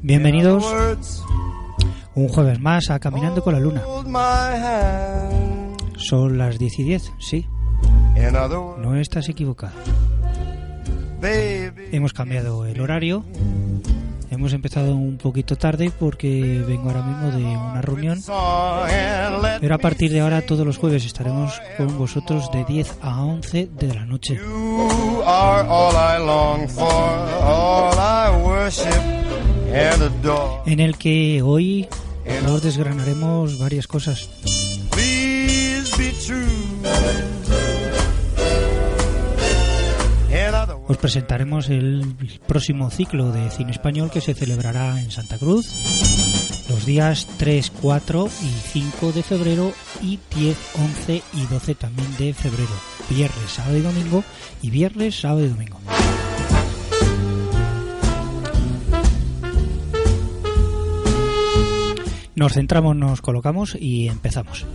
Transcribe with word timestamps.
Bienvenidos 0.00 0.64
un 2.16 2.26
jueves 2.26 2.58
más 2.58 2.90
a 2.90 2.98
Caminando 2.98 3.40
con 3.40 3.54
la 3.54 3.60
Luna. 3.60 3.82
Son 5.96 6.36
las 6.38 6.58
10 6.58 6.78
y 6.80 6.82
10, 6.82 7.12
sí. 7.20 7.46
No 8.78 8.96
estás 8.96 9.28
equivocado. 9.28 9.74
Hemos 11.92 12.12
cambiado 12.12 12.66
el 12.66 12.80
horario. 12.80 13.24
Hemos 14.32 14.54
empezado 14.54 14.96
un 14.96 15.18
poquito 15.18 15.56
tarde 15.56 15.92
porque 16.00 16.64
vengo 16.66 16.88
ahora 16.88 17.02
mismo 17.02 17.30
de 17.30 17.44
una 17.44 17.82
reunión. 17.82 18.18
Pero 19.60 19.74
a 19.74 19.78
partir 19.78 20.10
de 20.10 20.20
ahora 20.20 20.40
todos 20.40 20.66
los 20.66 20.78
jueves 20.78 21.04
estaremos 21.04 21.60
con 21.76 21.98
vosotros 21.98 22.50
de 22.50 22.64
10 22.64 22.98
a 23.02 23.22
11 23.22 23.68
de 23.78 23.94
la 23.94 24.06
noche. 24.06 24.40
En 30.66 30.80
el 30.80 30.96
que 30.96 31.42
hoy 31.42 31.88
nos 32.44 32.62
desgranaremos 32.62 33.58
varias 33.58 33.86
cosas. 33.86 34.28
Os 40.88 40.96
presentaremos 40.96 41.68
el 41.70 42.14
próximo 42.46 42.90
ciclo 42.90 43.32
de 43.32 43.50
cine 43.50 43.70
español 43.72 44.10
que 44.10 44.20
se 44.20 44.34
celebrará 44.34 45.00
en 45.00 45.10
Santa 45.10 45.38
Cruz 45.38 46.21
días 46.84 47.26
3, 47.38 47.70
4 47.80 48.26
y 48.26 48.50
5 48.70 49.12
de 49.12 49.22
febrero 49.22 49.72
y 50.00 50.18
10, 50.34 50.56
11 50.78 51.22
y 51.34 51.46
12 51.46 51.74
también 51.74 52.16
de 52.16 52.34
febrero. 52.34 52.70
Viernes, 53.08 53.50
sábado 53.50 53.76
y 53.76 53.80
domingo 53.80 54.24
y 54.62 54.70
viernes, 54.70 55.20
sábado 55.20 55.44
y 55.44 55.48
domingo. 55.48 55.78
Nos 62.34 62.54
centramos, 62.54 62.96
nos 62.96 63.20
colocamos 63.20 63.76
y 63.78 64.08
empezamos. 64.08 64.66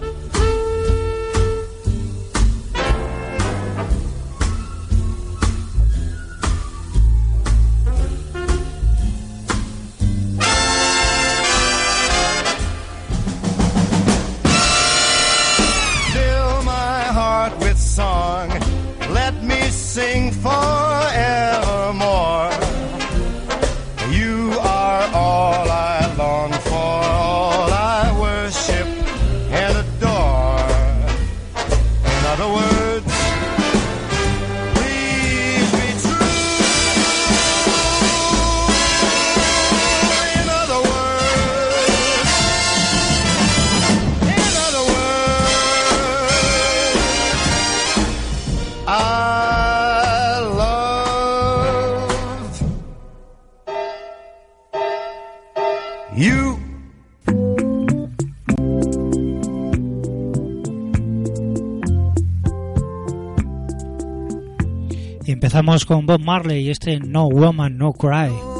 Vamos 65.68 65.86
con 65.86 66.06
Bob 66.06 66.22
Marley 66.22 66.62
y 66.62 66.70
este 66.70 66.98
No 66.98 67.28
Woman, 67.28 67.78
No 67.78 67.92
Cry. 67.92 68.57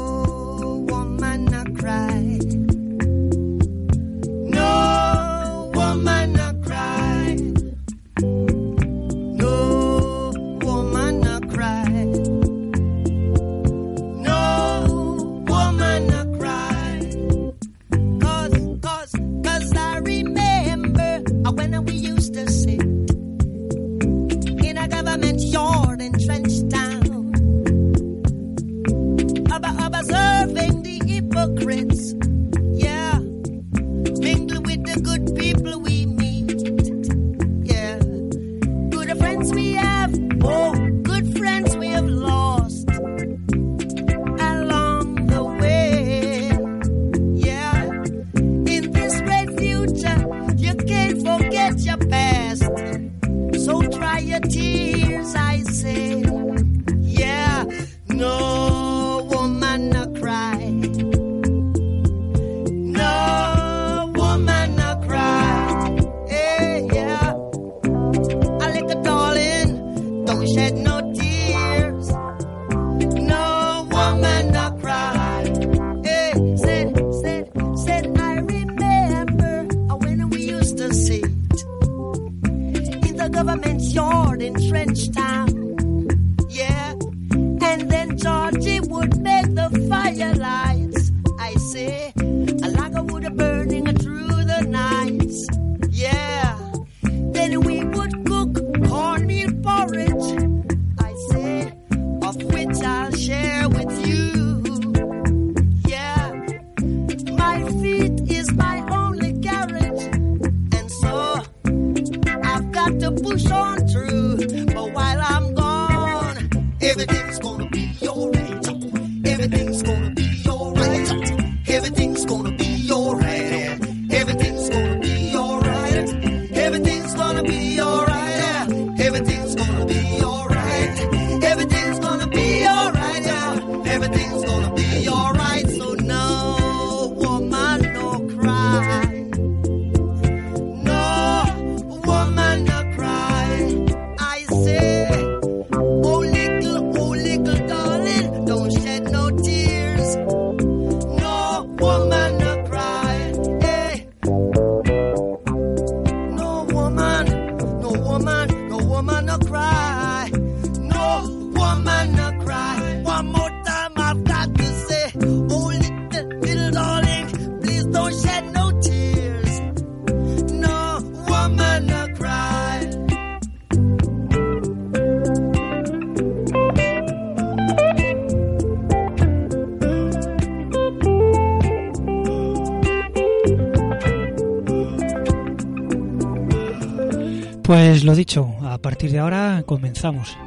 Pues 187.68 188.02
lo 188.02 188.14
dicho, 188.14 188.54
a 188.62 188.78
partir 188.78 189.12
de 189.12 189.18
ahora 189.18 189.62
comenzamos. 189.66 190.38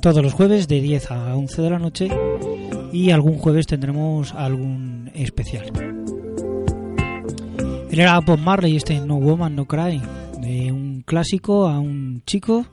Todos 0.00 0.22
los 0.22 0.32
jueves 0.32 0.68
de 0.68 0.80
10 0.80 1.10
a 1.10 1.34
11 1.34 1.60
de 1.60 1.70
la 1.70 1.80
noche 1.80 2.08
y 2.92 3.10
algún 3.10 3.36
jueves 3.36 3.66
tendremos 3.66 4.32
algún 4.32 5.10
especial. 5.12 5.72
Él 7.90 7.98
era 7.98 8.20
Bob 8.20 8.38
Marley, 8.38 8.76
este 8.76 9.00
No 9.00 9.16
Woman 9.16 9.56
No 9.56 9.64
Cry, 9.64 10.00
de 10.40 10.70
un 10.70 11.02
clásico 11.04 11.66
a 11.66 11.80
un 11.80 12.22
chico 12.24 12.64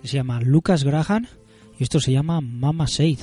que 0.00 0.06
se 0.06 0.18
llama 0.18 0.40
Lucas 0.40 0.84
Graham 0.84 1.26
y 1.76 1.82
esto 1.82 1.98
se 1.98 2.12
llama 2.12 2.40
Mama 2.40 2.86
Said. 2.86 3.18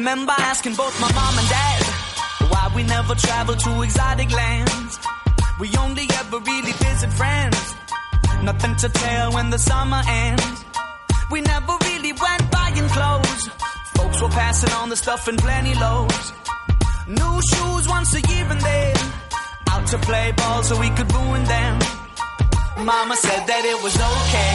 Remember 0.00 0.32
asking 0.38 0.76
both 0.76 0.98
my 0.98 1.12
mom 1.12 1.38
and 1.38 1.48
dad 1.50 1.82
why 2.48 2.72
we 2.74 2.82
never 2.84 3.14
traveled 3.14 3.58
to 3.58 3.82
exotic 3.82 4.32
lands. 4.32 4.98
We 5.60 5.68
only 5.76 6.06
ever 6.20 6.38
really 6.38 6.72
visit 6.72 7.12
friends. 7.12 7.74
Nothing 8.42 8.76
to 8.76 8.88
tell 8.88 9.32
when 9.34 9.50
the 9.50 9.58
summer 9.58 10.00
ends. 10.08 10.64
We 11.30 11.42
never 11.42 11.74
really 11.84 12.14
went 12.14 12.50
buying 12.50 12.88
clothes. 12.96 13.42
Folks 13.98 14.22
were 14.22 14.30
passing 14.30 14.72
on 14.72 14.88
the 14.88 14.96
stuff 14.96 15.28
in 15.28 15.36
plenty 15.36 15.74
loads. 15.74 16.32
New 17.06 17.34
shoes 17.52 17.86
once 17.86 18.14
a 18.14 18.22
year 18.32 18.46
and 18.48 18.60
then 18.62 18.96
out 19.68 19.86
to 19.88 19.98
play 19.98 20.32
ball 20.32 20.62
so 20.62 20.80
we 20.80 20.88
could 20.96 21.12
ruin 21.12 21.44
them. 21.44 21.78
Mama 22.78 23.16
said 23.16 23.44
that 23.50 23.62
it 23.72 23.78
was 23.84 23.96
okay. 24.12 24.54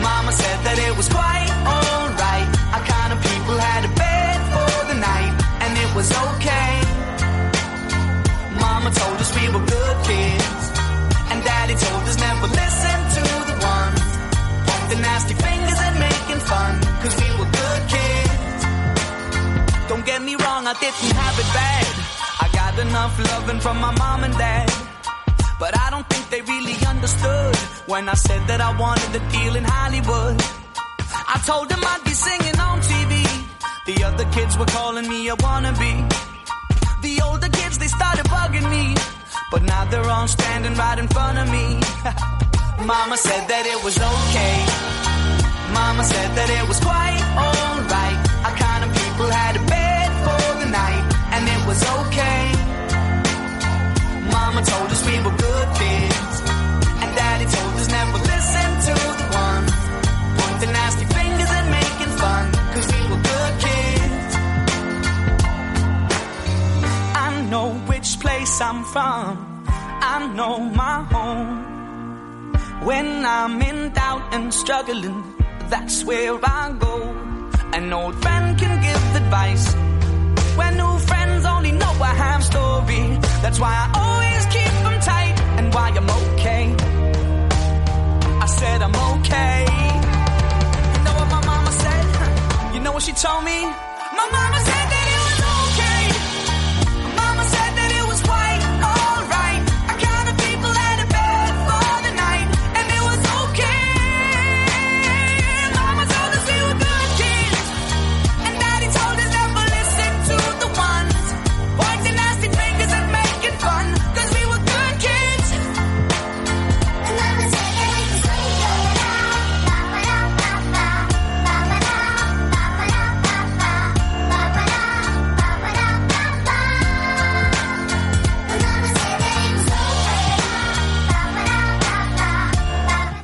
Mama 0.00 0.30
said 0.30 0.58
that 0.66 0.78
it 0.78 0.96
was 0.96 1.08
quite 1.08 1.50
alright. 1.66 2.48
Our 2.74 2.84
kind 2.86 3.12
of 3.12 3.18
people 3.26 3.58
had 3.58 3.84
a 3.90 3.99
I 20.70 20.74
didn't 20.74 21.14
have 21.18 21.36
it 21.42 21.50
bad. 21.50 21.86
I 22.44 22.46
got 22.54 22.78
enough 22.78 23.18
loving 23.18 23.58
from 23.58 23.80
my 23.80 23.90
mom 23.98 24.22
and 24.22 24.32
dad. 24.38 24.70
But 25.58 25.76
I 25.76 25.90
don't 25.90 26.08
think 26.08 26.30
they 26.30 26.42
really 26.42 26.76
understood 26.86 27.56
when 27.90 28.08
I 28.08 28.14
said 28.14 28.46
that 28.46 28.60
I 28.60 28.70
wanted 28.78 29.10
a 29.20 29.22
deal 29.34 29.56
in 29.56 29.64
Hollywood. 29.64 30.38
I 31.34 31.42
told 31.44 31.70
them 31.70 31.82
I'd 31.82 32.04
be 32.04 32.14
singing 32.14 32.58
on 32.62 32.78
TV. 32.86 33.12
The 33.86 34.04
other 34.04 34.26
kids 34.30 34.56
were 34.56 34.70
calling 34.70 35.08
me 35.08 35.28
a 35.28 35.34
wannabe. 35.42 36.06
The 37.02 37.20
older 37.26 37.48
kids, 37.48 37.76
they 37.78 37.88
started 37.88 38.26
bugging 38.26 38.70
me. 38.70 38.94
But 39.50 39.64
now 39.64 39.90
they're 39.90 40.06
all 40.06 40.28
standing 40.28 40.74
right 40.74 40.98
in 41.00 41.08
front 41.08 41.36
of 41.42 41.50
me. 41.50 41.66
Mama 42.86 43.16
said 43.16 43.42
that 43.50 43.64
it 43.66 43.82
was 43.82 43.98
okay. 43.98 44.56
Mama 45.74 46.04
said 46.04 46.30
that 46.38 46.48
it 46.48 46.64
was 46.70 46.78
quite 46.78 47.18
alright. 47.34 48.18
Our 48.46 48.54
kind 48.54 48.82
of 48.86 48.90
people 48.94 49.26
had 49.26 49.56
a 49.58 49.79
was 51.70 51.82
okay. 52.02 52.42
Mama 54.34 54.60
told 54.70 54.88
us 54.94 55.02
we 55.10 55.16
were 55.24 55.36
good 55.46 55.68
kids, 55.80 56.34
and 57.02 57.10
Daddy 57.18 57.46
told 57.56 57.74
us 57.80 57.88
never 57.98 58.18
listen 58.32 58.70
to 58.86 58.94
the 59.20 59.26
ones 59.44 59.72
pointing 60.38 60.72
nasty 60.78 61.06
fingers 61.18 61.50
and 61.58 61.66
making 61.78 62.12
fun, 62.22 62.44
cause 62.72 62.86
we 62.94 63.00
were 63.10 63.22
good 63.32 63.54
kids. 63.66 64.32
I 67.26 67.28
know 67.50 67.68
which 67.90 68.10
place 68.24 68.54
I'm 68.68 68.80
from, 68.92 69.28
I 70.14 70.16
know 70.36 70.56
my 70.82 70.96
home. 71.14 71.50
When 72.88 73.08
I'm 73.36 73.62
in 73.62 73.92
doubt 73.92 74.24
and 74.34 74.52
struggling, 74.62 75.22
that's 75.72 76.04
where 76.04 76.36
I 76.42 76.62
go. 76.86 76.96
An 77.76 77.92
old 77.92 78.16
friend 78.22 78.58
can 78.58 78.74
give 78.86 79.04
advice 79.22 79.66
when 80.58 80.76
new 80.76 80.98
friends 80.98 81.19
a 82.02 82.06
ham 82.22 82.42
story. 82.42 83.18
That's 83.42 83.58
why 83.60 83.72
I 83.82 83.86
always 84.04 84.44
keep 84.54 84.72
them 84.84 84.96
tight 85.00 85.34
and 85.58 85.74
why 85.74 85.88
I'm 85.90 86.10
okay. 86.10 86.64
I 88.44 88.46
said 88.46 88.82
I'm 88.82 88.96
okay. 89.14 89.58
You 90.94 91.00
know 91.04 91.14
what 91.20 91.28
my 91.36 91.42
mama 91.50 91.72
said? 91.82 92.74
You 92.74 92.80
know 92.80 92.92
what 92.92 93.02
she 93.02 93.12
told 93.12 93.44
me? 93.44 93.58
My 94.18 94.26
mama 94.32 94.58
said 94.68 94.79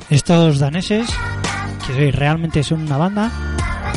Estos 0.09 0.59
daneses, 0.59 1.05
que 1.85 2.11
realmente 2.13 2.63
son 2.63 2.81
una 2.81 2.95
banda, 2.95 3.29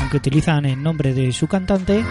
aunque 0.00 0.16
utilizan 0.16 0.64
el 0.64 0.82
nombre 0.82 1.14
de 1.14 1.32
su 1.32 1.46
cantante, 1.46 2.04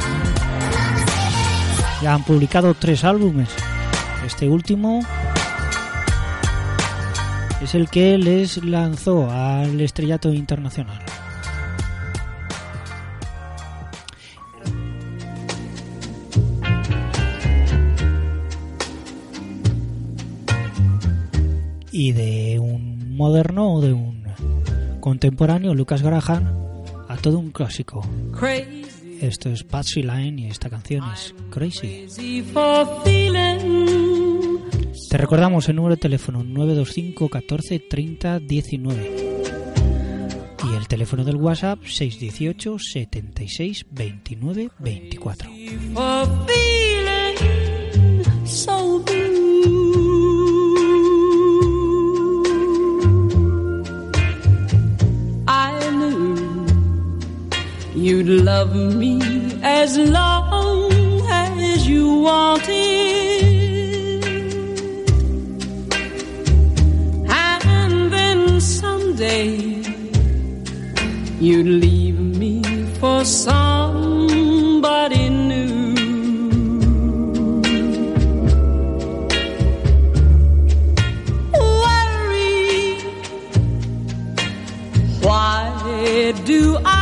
ya 2.02 2.14
han 2.14 2.24
publicado 2.24 2.74
tres 2.76 3.04
álbumes. 3.04 3.50
Este 4.26 4.48
último 4.48 5.02
es 7.62 7.76
el 7.76 7.90
que 7.90 8.18
les 8.18 8.64
lanzó 8.64 9.30
al 9.30 9.82
estrellato 9.82 10.32
internacional. 10.34 11.02
Y 21.92 22.14
de 22.14 22.39
moderno 23.20 23.74
o 23.74 23.82
de 23.82 23.92
un 23.92 24.24
contemporáneo, 25.02 25.76
Lucas 25.76 26.02
Graham, 26.02 26.84
a 27.10 27.18
todo 27.18 27.38
un 27.38 27.52
clásico. 27.52 28.02
Crazy, 28.32 28.86
Esto 29.20 29.50
es 29.50 29.66
Patsy 29.66 30.04
Line 30.04 30.44
y 30.44 30.46
esta 30.48 30.70
canción 30.70 31.04
es 31.14 31.36
Crazy. 31.50 32.06
crazy. 32.08 32.46
Te 35.10 35.18
recordamos 35.18 35.68
el 35.68 35.76
número 35.76 35.96
de 35.96 36.02
teléfono 36.02 36.46
925 36.46 37.28
14 37.28 37.80
30 37.80 38.40
19 38.40 39.42
y 40.72 40.76
el 40.78 40.88
teléfono 40.88 41.26
del 41.26 41.36
WhatsApp 41.36 41.84
618 41.84 42.78
76 42.80 43.86
29 43.92 44.70
24. 44.80 45.50
For 45.94 46.26
You'd 58.02 58.30
love 58.30 58.74
me 58.76 59.20
as 59.62 59.98
long 59.98 61.22
as 61.30 61.86
you 61.86 62.22
wanted. 62.22 64.24
And 67.30 68.10
then 68.10 68.62
someday 68.62 69.84
you'd 71.42 71.68
leave 71.68 72.22
me 72.22 72.64
for 73.02 73.26
somebody 73.26 75.30
new. 75.30 75.94
Worry. 81.84 83.02
Why 85.22 86.34
do 86.46 86.78
I? 86.86 86.99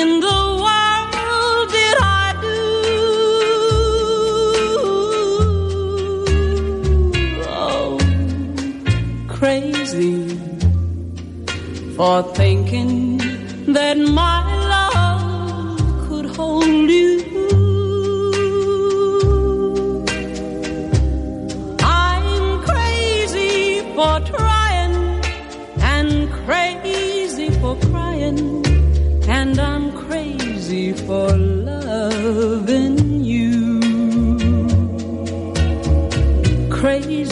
In 0.00 0.20
the 0.20 0.40
world 0.64 1.66
did 1.76 1.96
I 2.00 2.26
do? 2.44 2.58
Oh, 7.48 7.98
crazy 9.36 10.16
for 11.96 12.22
thinking 12.34 13.18
that 13.72 13.96
my 13.96 14.42
love 14.74 15.78
could 16.06 16.26
hold 16.36 16.66
you. 16.66 17.37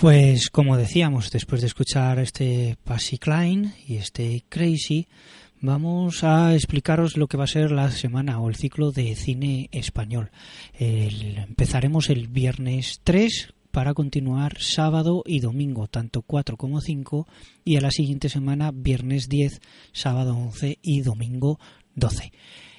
Pues 0.00 0.48
como 0.50 0.76
decíamos, 0.76 1.32
después 1.32 1.60
de 1.60 1.66
escuchar 1.66 2.20
este 2.20 2.76
Passy 2.84 3.18
Klein 3.18 3.74
y 3.84 3.96
este 3.96 4.44
Crazy, 4.48 5.08
vamos 5.60 6.22
a 6.22 6.54
explicaros 6.54 7.16
lo 7.16 7.26
que 7.26 7.36
va 7.36 7.42
a 7.44 7.48
ser 7.48 7.72
la 7.72 7.90
semana 7.90 8.38
o 8.38 8.48
el 8.48 8.54
ciclo 8.54 8.92
de 8.92 9.16
cine 9.16 9.68
español. 9.72 10.30
Empezaremos 10.78 12.10
el 12.10 12.28
viernes 12.28 13.00
3 13.02 13.54
para 13.72 13.92
continuar 13.92 14.58
sábado 14.60 15.24
y 15.26 15.40
domingo, 15.40 15.88
tanto 15.88 16.22
4 16.22 16.56
como 16.56 16.80
5, 16.80 17.26
y 17.64 17.74
a 17.74 17.80
la 17.80 17.90
siguiente 17.90 18.28
semana 18.28 18.70
viernes 18.70 19.28
10, 19.28 19.60
sábado 19.90 20.36
11 20.36 20.78
y 20.80 21.00
domingo 21.00 21.58
12. 21.96 22.30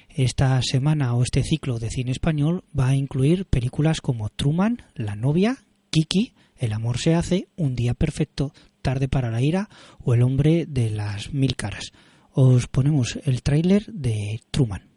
Esta 0.08 0.62
semana 0.62 1.14
o 1.14 1.22
este 1.22 1.42
ciclo 1.42 1.78
de 1.80 1.90
cine 1.90 2.12
español 2.12 2.64
va 2.76 2.88
a 2.88 2.96
incluir 2.96 3.44
películas 3.44 4.00
como 4.00 4.30
Truman, 4.30 4.78
La 4.94 5.16
novia, 5.16 5.58
Kiki, 5.90 6.32
El 6.60 6.74
amor 6.74 6.98
se 6.98 7.14
hace, 7.14 7.48
Un 7.56 7.74
día 7.74 7.94
perfecto, 7.94 8.52
Tarde 8.82 9.08
para 9.08 9.30
la 9.30 9.40
ira 9.40 9.70
o 9.98 10.12
El 10.12 10.22
hombre 10.22 10.66
de 10.66 10.90
las 10.90 11.32
mil 11.32 11.56
caras. 11.56 11.92
Os 12.32 12.66
ponemos 12.66 13.18
el 13.24 13.42
tráiler 13.42 13.86
de 13.86 14.42
Truman. 14.50 14.89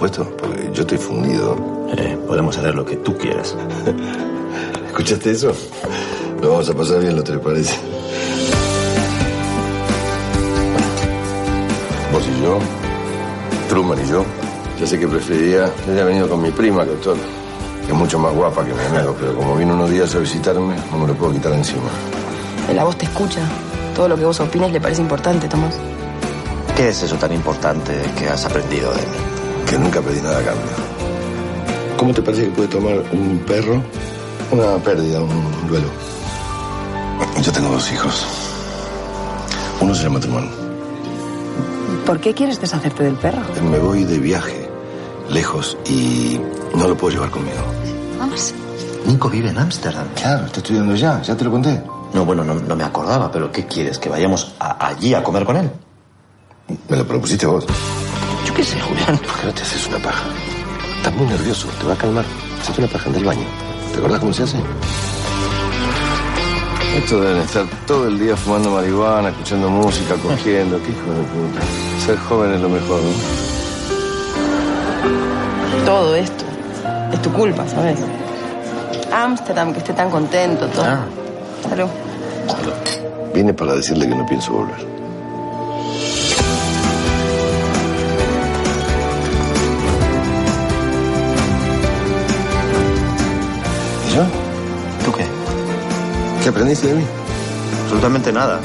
¿Tenemos 0.00 0.16
presupuesto? 0.16 0.36
Porque 0.36 0.70
yo 0.72 0.82
estoy 0.82 0.98
fundido. 0.98 1.56
Eh, 1.96 2.18
podemos 2.26 2.56
hacer 2.56 2.74
lo 2.74 2.84
que 2.84 2.96
tú 2.96 3.16
quieras. 3.18 3.54
¿Escuchaste 4.86 5.32
eso? 5.32 5.52
Lo 6.40 6.50
vamos 6.50 6.70
a 6.70 6.74
pasar 6.74 7.00
bien, 7.00 7.16
¿no 7.16 7.22
te 7.22 7.36
parece? 7.38 7.76
Vos 12.12 12.24
y 12.26 12.42
yo, 12.42 12.58
Truman 13.68 13.98
y 14.04 14.08
yo, 14.08 14.24
ya 14.80 14.86
sé 14.86 14.98
que 14.98 15.06
preferiría 15.06 15.70
que 15.84 15.92
haya 15.92 16.04
venido 16.04 16.28
con 16.28 16.42
mi 16.42 16.50
prima, 16.50 16.84
doctor, 16.84 17.16
que 17.86 17.92
es 17.92 17.98
mucho 17.98 18.18
más 18.18 18.34
guapa 18.34 18.64
que 18.64 18.72
mi 18.72 18.96
amigo, 18.96 19.14
pero 19.20 19.36
como 19.36 19.56
vino 19.56 19.74
unos 19.74 19.90
días 19.90 20.14
a 20.14 20.18
visitarme, 20.18 20.74
no 20.90 20.98
me 20.98 21.06
lo 21.06 21.14
puedo 21.14 21.32
quitar 21.32 21.52
encima. 21.52 21.90
La 22.74 22.84
voz 22.84 22.96
te 22.96 23.04
escucha. 23.04 23.42
Todo 23.94 24.08
lo 24.08 24.16
que 24.16 24.24
vos 24.24 24.40
opines 24.40 24.72
le 24.72 24.80
parece 24.80 25.02
importante, 25.02 25.46
Tomás. 25.48 25.76
¿Qué 26.76 26.88
es 26.88 27.02
eso 27.02 27.16
tan 27.16 27.32
importante 27.32 27.92
que 28.18 28.28
has 28.28 28.44
aprendido 28.46 28.90
de 28.92 29.02
mí? 29.02 29.39
Que 29.70 29.78
nunca 29.78 30.00
pedí 30.02 30.20
nada 30.20 30.38
a 30.38 30.42
cambio. 30.42 30.66
¿Cómo 31.96 32.12
te 32.12 32.22
parece 32.22 32.44
que 32.46 32.50
puede 32.50 32.68
tomar 32.68 32.94
un 33.12 33.38
perro 33.46 33.82
una 34.50 34.76
pérdida, 34.82 35.20
un 35.20 35.68
duelo? 35.68 35.86
Yo 37.40 37.52
tengo 37.52 37.68
dos 37.70 37.92
hijos. 37.92 38.26
Uno 39.80 39.94
se 39.94 40.02
llama 40.02 40.18
Truman. 40.18 40.50
¿Por 42.04 42.18
qué 42.20 42.34
quieres 42.34 42.60
deshacerte 42.60 43.04
del 43.04 43.14
perro? 43.14 43.42
Me 43.70 43.78
voy 43.78 44.02
de 44.04 44.18
viaje, 44.18 44.68
lejos, 45.28 45.76
y 45.86 46.40
no 46.74 46.88
lo 46.88 46.96
puedo 46.96 47.14
llevar 47.14 47.30
conmigo. 47.30 47.58
Vamos. 48.18 48.52
Nico 49.06 49.30
vive 49.30 49.50
en 49.50 49.58
Ámsterdam. 49.58 50.08
Claro, 50.16 50.46
está 50.46 50.58
estudiando 50.58 50.96
ya, 50.96 51.22
ya 51.22 51.36
te 51.36 51.44
lo 51.44 51.50
conté. 51.52 51.80
No, 52.12 52.24
bueno, 52.24 52.42
no, 52.42 52.54
no 52.54 52.74
me 52.74 52.82
acordaba, 52.84 53.30
pero 53.30 53.52
¿qué 53.52 53.66
quieres? 53.66 53.98
¿Que 53.98 54.08
vayamos 54.08 54.52
a- 54.58 54.84
allí 54.88 55.14
a 55.14 55.22
comer 55.22 55.44
con 55.44 55.56
él? 55.56 55.70
Me 56.88 56.96
lo 56.96 57.06
propusiste 57.06 57.46
vos. 57.46 57.64
Yo 58.46 58.54
qué 58.54 58.64
sé, 58.64 58.80
Julián. 58.80 59.18
¿Por 59.18 59.36
qué 59.40 59.46
no 59.46 59.54
te 59.54 59.62
haces 59.62 59.86
una 59.86 59.98
paja? 59.98 60.24
Estás 60.96 61.14
muy 61.14 61.26
nervioso, 61.26 61.68
te 61.80 61.86
va 61.86 61.94
a 61.94 61.96
calmar. 61.96 62.24
Hacete 62.60 62.80
una 62.80 62.88
paja 62.90 63.08
en 63.10 63.16
el 63.16 63.24
baño. 63.24 63.44
¿Te 63.92 63.98
acordás 63.98 64.20
cómo 64.20 64.32
se 64.32 64.42
hace? 64.44 64.58
Estos 66.96 67.20
deben 67.22 67.38
estar 67.42 67.66
todo 67.86 68.08
el 68.08 68.18
día 68.18 68.36
fumando 68.36 68.70
marihuana, 68.70 69.28
escuchando 69.30 69.70
música, 69.70 70.14
cogiendo. 70.16 70.82
¿Qué 70.82 70.90
hijo 70.90 71.12
de 71.12 71.22
puta? 71.22 71.60
Ser 72.04 72.18
joven 72.18 72.52
es 72.54 72.60
lo 72.60 72.68
mejor, 72.68 73.00
¿no? 73.00 73.10
Todo 75.84 76.14
esto 76.16 76.44
es 77.12 77.22
tu 77.22 77.32
culpa, 77.32 77.66
¿sabes? 77.68 78.00
Ámsterdam, 79.12 79.72
que 79.72 79.78
esté 79.78 79.92
tan 79.92 80.10
contento, 80.10 80.66
todo. 80.68 80.84
Ah. 80.84 81.04
Salud. 81.68 81.88
Vine 83.34 83.54
para 83.54 83.74
decirle 83.74 84.08
que 84.08 84.14
no 84.14 84.26
pienso 84.26 84.52
volver. 84.52 84.99
¿Qué 96.50 96.54
aprendiste 96.54 96.88
de 96.88 96.94
mí? 96.94 97.04
Absolutamente 97.84 98.32
nada. 98.32 98.60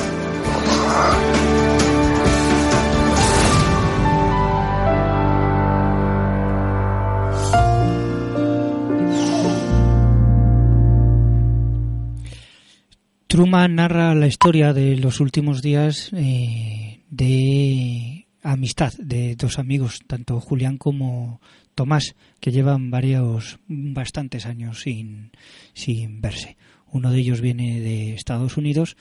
Truman 13.28 13.76
narra 13.76 14.16
la 14.16 14.26
historia 14.26 14.74
de 14.74 14.98
los 14.98 15.20
últimos 15.20 15.62
días 15.62 16.10
eh, 16.14 17.04
de 17.12 18.26
amistad 18.42 18.94
de 18.98 19.36
dos 19.36 19.60
amigos, 19.60 20.00
tanto 20.08 20.42
Julián 20.42 20.80
como 20.80 21.40
Tomás, 21.76 22.16
que 22.40 22.52
llevan 22.52 22.90
varios, 22.90 23.60
bastantes 23.68 24.48
años 24.48 24.82
sin, 24.82 25.30
sin 25.76 26.20
verse. 26.20 26.58
Uno 26.96 27.12
de 27.12 27.20
ellos 27.20 27.42
viene 27.42 27.82
de 27.82 28.14
Estados 28.14 28.56
Unidos 28.56 28.96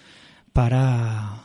para 0.52 1.44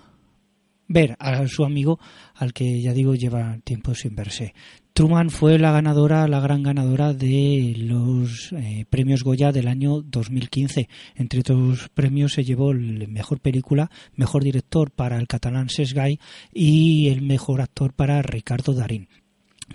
ver 0.88 1.16
a 1.20 1.48
su 1.48 1.64
amigo 1.64 2.00
al 2.34 2.54
que 2.54 2.82
ya 2.82 2.92
digo 2.92 3.14
lleva 3.14 3.60
tiempo 3.64 3.94
sin 3.94 4.16
verse. 4.16 4.56
Truman 4.94 5.30
fue 5.30 5.60
la 5.60 5.72
ganadora, 5.72 6.28
la 6.28 6.40
gran 6.40 6.64
ganadora 6.64 7.14
de 7.14 7.76
los 7.78 8.52
eh, 8.54 8.86
premios 8.90 9.24
Goya 9.24 9.52
del 9.52 9.68
año 9.68 10.02
2015. 10.02 10.90
Entre 11.14 11.42
otros 11.42 11.90
premios 11.94 12.34
se 12.34 12.44
llevó 12.44 12.72
el 12.72 13.08
mejor 13.10 13.42
película, 13.42 13.92
mejor 14.16 14.44
director 14.44 14.90
para 14.90 15.20
el 15.20 15.28
catalán 15.28 15.70
Sesgay 15.70 16.20
y 16.52 17.10
el 17.10 17.22
mejor 17.22 17.62
actor 17.62 17.94
para 17.94 18.24
Ricardo 18.24 18.74
Darín. 18.74 19.08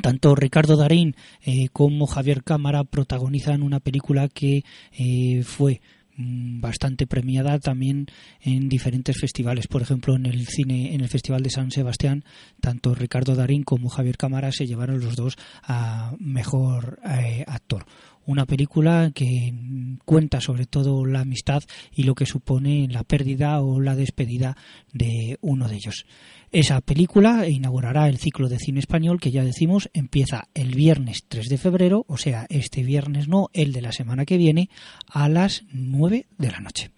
Tanto 0.02 0.35
Ricardo 0.35 0.76
Darín 0.76 1.14
eh, 1.40 1.69
como 1.69 2.09
Javier 2.09 2.43
Cámara 2.43 2.83
protagonizan 2.83 3.62
una 3.62 3.78
película 3.78 4.26
que 4.26 4.64
eh, 4.90 5.45
fue 5.45 5.81
bastante 6.16 7.06
premiada 7.06 7.59
también 7.59 8.06
en 8.40 8.68
diferentes 8.68 9.18
festivales. 9.18 9.66
Por 9.66 9.83
ejemplo, 9.83 10.14
en 10.16 10.26
el 10.26 10.47
cine, 10.47 10.94
en 10.94 11.00
el 11.00 11.09
Festival 11.09 11.42
de 11.42 11.50
San 11.50 11.71
Sebastián, 11.71 12.25
tanto 12.60 12.95
Ricardo 12.95 13.34
Darín 13.34 13.62
como 13.65 13.89
Javier 13.89 14.17
Cámara 14.17 14.52
se 14.52 14.67
llevaron 14.67 15.00
los 15.00 15.17
dos 15.17 15.36
a 15.62 16.15
mejor 16.19 17.00
eh, 17.04 17.45
actor. 17.47 17.86
Una 18.26 18.47
película 18.47 19.10
que 19.15 19.52
mm, 19.52 19.99
cuenta 20.04 20.41
sobre 20.41 20.67
todo 20.67 21.04
la 21.04 21.21
amistad 21.21 21.63
y 21.93 22.04
lo 22.04 22.15
que 22.15 22.26
supone 22.26 22.89
la 22.89 23.04
pérdida 23.04 23.60
o 23.60 23.80
la 23.80 23.97
despedida 23.97 24.56
de 24.93 25.39
uno 25.41 25.69
de 25.69 25.76
ellos. 25.76 26.06
Esa 26.50 26.80
película 26.80 27.49
inaugurará 27.49 28.08
el 28.08 28.19
ciclo 28.19 28.49
de 28.49 28.58
cine 28.58 28.78
español 28.78 29.21
que 29.21 29.32
ya 29.32 29.45
decimos 29.45 29.91
empieza 29.93 30.49
el 30.54 30.75
viernes 30.75 31.25
3 31.28 31.49
de 31.49 31.58
febrero, 31.58 32.04
o 32.08 32.17
sea, 32.17 32.47
este 32.49 32.82
viernes 32.82 33.28
no, 33.28 33.50
el 33.52 33.73
de 33.73 33.82
la 33.82 33.93
semana 33.93 34.25
que 34.25 34.37
viene, 34.37 34.71
a 35.08 35.28
las 35.28 35.65
9 35.73 36.26
de 36.39 36.50
la 36.50 36.60
noche. 36.60 36.91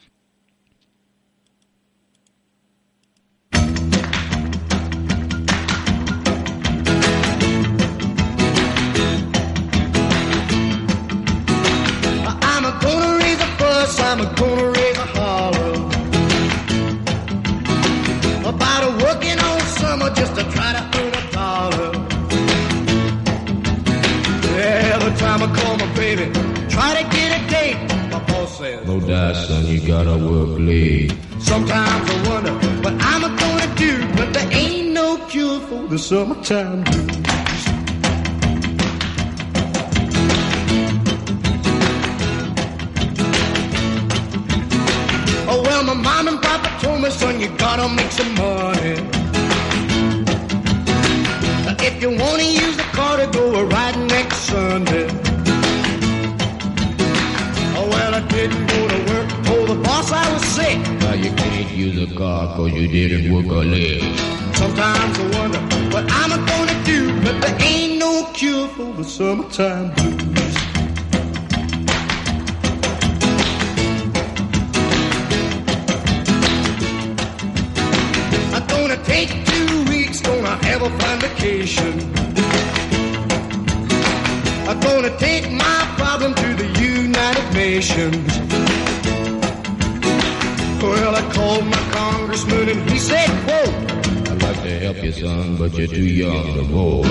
Raise 13.87 14.01
I'm 14.01 14.21
a 14.21 14.35
gonna 14.35 14.71
raise 14.71 14.99
a 14.99 15.07
holler 15.17 15.73
about 18.53 18.83
a 18.89 19.05
working 19.05 19.39
all 19.39 19.61
summer 19.61 20.11
just 20.15 20.35
to 20.37 20.45
try 20.55 20.73
to 20.73 20.83
earn 21.01 21.15
a 21.15 21.33
dollar. 21.33 21.91
Every 24.59 25.15
time 25.17 25.43
I 25.43 25.49
call 25.59 25.77
my 25.79 25.95
baby, 25.95 26.33
try 26.69 27.01
to 27.01 27.05
get 27.17 27.29
a 27.39 27.51
date, 27.51 27.79
my 28.11 28.19
boss 28.27 28.59
says. 28.59 28.87
No 28.87 29.01
doubt, 29.01 29.37
son, 29.37 29.67
you 29.67 29.81
gotta 29.87 30.17
work 30.17 30.59
late. 30.59 31.13
Sometimes 31.39 32.11
I 32.11 32.29
wonder 32.29 32.53
what 32.83 32.95
I'm 33.01 33.23
gonna 33.37 33.75
do, 33.77 33.93
but 34.17 34.33
there 34.33 34.49
ain't 34.53 34.93
no 34.93 35.17
cure 35.29 35.61
for 35.61 35.87
the 35.89 35.99
summertime 35.99 36.85
my 45.87 45.95
mom 45.95 46.27
and 46.27 46.43
papa 46.43 46.69
told 46.83 47.01
me, 47.01 47.11
son, 47.11 47.41
you 47.41 47.49
gotta 47.57 47.89
make 47.95 48.11
some 48.11 48.35
money. 48.35 48.97
If 51.87 52.03
you 52.03 52.11
wanna 52.11 52.43
use 52.43 52.77
the 52.77 52.89
car 52.99 53.17
to 53.19 53.27
go 53.39 53.45
a 53.61 53.65
ride 53.65 53.99
next 54.09 54.39
Sunday. 54.51 55.07
Oh 57.79 57.87
well, 57.93 58.15
I 58.15 58.23
didn't 58.37 58.67
go 58.67 58.81
to 58.93 58.99
work, 59.11 59.29
told 59.47 59.69
the 59.69 59.77
boss 59.87 60.11
I 60.11 60.25
was 60.33 60.45
sick. 60.57 60.79
Now 61.05 61.15
you 61.15 61.31
can't 61.33 61.71
use 61.71 61.97
a 62.11 62.13
car 62.17 62.57
cause 62.57 62.73
you 62.73 62.89
didn't 62.89 63.33
work 63.33 63.47
a 63.47 63.63
leg. 63.77 64.03
Sometimes 64.57 65.19
I 65.21 65.25
wonder 65.39 65.61
what 65.95 66.05
I'm 66.21 66.33
gonna 66.51 66.85
do, 66.85 67.01
but 67.23 67.41
there 67.43 67.57
ain't 67.61 67.99
no 68.01 68.29
cure 68.35 68.67
for 68.75 68.93
the 68.99 69.05
summertime 69.05 69.95
blues. 69.95 70.46
Gonna 80.79 80.91
have 80.91 80.95
a 80.95 81.03
fine 81.03 81.21
vacation. 81.21 81.95
I'm 84.69 84.81
gonna 84.81 85.17
take 85.19 85.51
my 85.53 85.95
problem 85.97 86.35
to 86.35 86.55
the 86.55 86.69
United 86.81 87.55
Nations. 87.55 88.39
Well, 90.83 91.15
I 91.15 91.23
called 91.33 91.67
my 91.67 91.83
congressman 91.93 92.69
and 92.69 92.91
he 92.91 92.99
said, 92.99 93.29
quote, 93.45 93.75
I'd 94.31 94.43
like 94.43 94.63
to 94.63 94.79
help 94.79 95.03
you, 95.03 95.13
son, 95.13 95.57
but 95.57 95.73
you're 95.75 95.89
too 95.89 96.05
young 96.05 96.55
to 96.55 96.63
vote. 96.63 97.05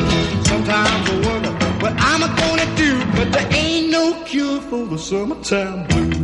Sometimes 0.45 1.09
I 1.09 1.21
wonder 1.27 1.51
what 1.81 1.93
I'm 1.97 2.21
gonna 2.41 2.75
do, 2.75 2.99
but 3.17 3.31
there 3.31 3.49
ain't 3.51 3.89
no 3.91 4.23
cure 4.25 4.61
for 4.61 4.85
the 4.85 4.97
summertime 4.97 5.87
blues. 5.87 6.14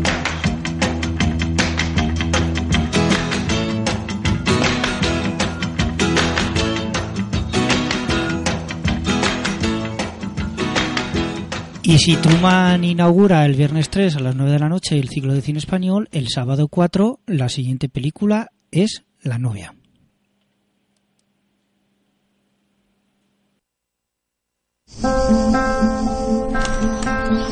Y 11.92 11.98
si 11.98 12.16
Truman 12.16 12.86
inaugura 12.86 13.44
el 13.46 13.54
viernes 13.56 13.90
3 13.90 14.16
a 14.16 14.20
las 14.22 14.34
9 14.34 14.54
de 14.54 14.60
la 14.60 14.70
noche 14.70 14.98
el 14.98 15.10
ciclo 15.10 15.34
de 15.34 15.42
cine 15.42 15.60
español, 15.60 16.08
el 16.14 16.30
sábado 16.30 16.70
4 16.70 17.20
la 17.26 17.50
siguiente 17.50 17.90
película 17.90 18.50
es 18.72 19.04
La 19.22 19.38
novia. 19.38 19.76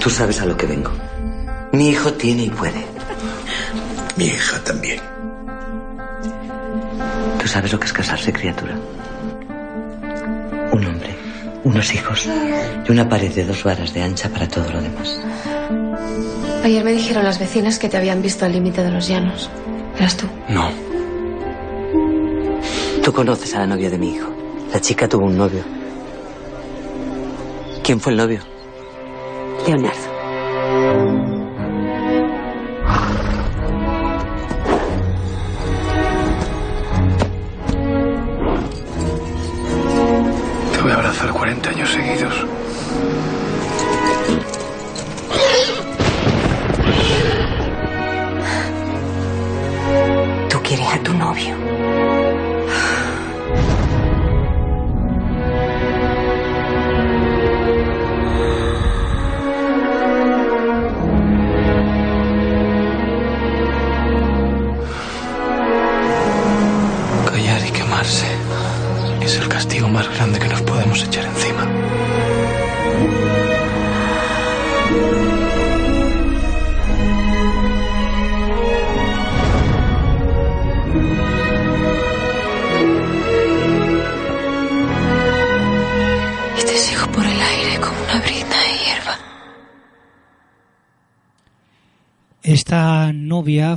Tú 0.02 0.10
sabes 0.10 0.40
a 0.40 0.46
lo 0.46 0.56
que 0.56 0.68
vengo. 0.68 0.92
Mi 1.74 1.90
hijo 1.90 2.14
tiene 2.14 2.44
y 2.44 2.50
puede. 2.50 2.86
Mi 4.16 4.24
hija 4.24 4.64
también. 4.64 5.02
Tú 7.42 7.46
sabes 7.46 7.74
lo 7.74 7.80
que 7.82 7.88
es 7.88 7.94
casarse, 7.94 8.32
criatura. 8.32 8.80
Un 10.72 10.86
hombre, 10.86 11.19
unos 11.64 11.94
hijos 11.94 12.28
y 12.88 12.92
una 12.92 13.08
pared 13.08 13.34
de 13.34 13.46
dos 13.46 13.64
varas 13.64 13.94
de 13.94 14.02
ancha 14.02 14.30
para 14.30 14.48
todo 14.48 14.70
lo 14.72 14.82
demás. 14.82 15.20
Ayer 16.64 16.84
me 16.84 16.92
dijeron 16.92 17.24
las 17.24 17.40
vecinas 17.40 17.80
que 17.80 17.90
te 17.90 17.98
habían 17.98 18.22
visto 18.22 18.46
al 18.46 18.52
límite 18.52 18.84
de 18.84 18.92
los 18.92 19.08
llanos. 19.08 19.50
¿Eras 19.98 20.18
tú? 20.18 20.28
No. 20.50 20.70
Tú 23.04 23.14
conoces 23.14 23.56
a 23.56 23.60
la 23.60 23.68
novia 23.68 23.90
de 23.90 23.98
mi 23.98 24.14
hijo. 24.14 24.30
La 24.74 24.80
chica 24.80 25.08
tuvo 25.08 25.26
un 25.26 25.38
novio. 25.38 25.64
¿Quién 27.84 28.00
fue 28.00 28.12
el 28.12 28.18
novio? 28.18 28.42
Leonardo. 29.66 30.19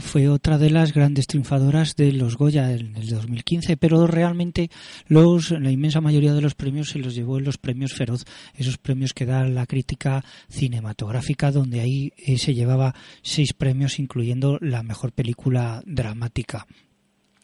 Fue 0.00 0.28
otra 0.28 0.58
de 0.58 0.70
las 0.70 0.92
grandes 0.92 1.26
triunfadoras 1.26 1.94
de 1.94 2.12
los 2.12 2.36
Goya 2.36 2.72
en 2.72 2.96
el 2.96 3.08
2015, 3.08 3.76
pero 3.76 4.06
realmente 4.06 4.70
los, 5.06 5.52
la 5.52 5.70
inmensa 5.70 6.00
mayoría 6.00 6.34
de 6.34 6.40
los 6.40 6.54
premios 6.54 6.90
se 6.90 6.98
los 6.98 7.14
llevó 7.14 7.38
en 7.38 7.44
los 7.44 7.58
premios 7.58 7.92
Feroz, 7.92 8.24
esos 8.54 8.78
premios 8.78 9.14
que 9.14 9.24
da 9.24 9.44
la 9.46 9.66
crítica 9.66 10.24
cinematográfica, 10.48 11.52
donde 11.52 11.80
ahí 11.80 12.12
eh, 12.16 12.38
se 12.38 12.54
llevaba 12.54 12.94
seis 13.22 13.52
premios, 13.52 13.98
incluyendo 13.98 14.58
la 14.60 14.82
mejor 14.82 15.12
película 15.12 15.82
dramática. 15.86 16.66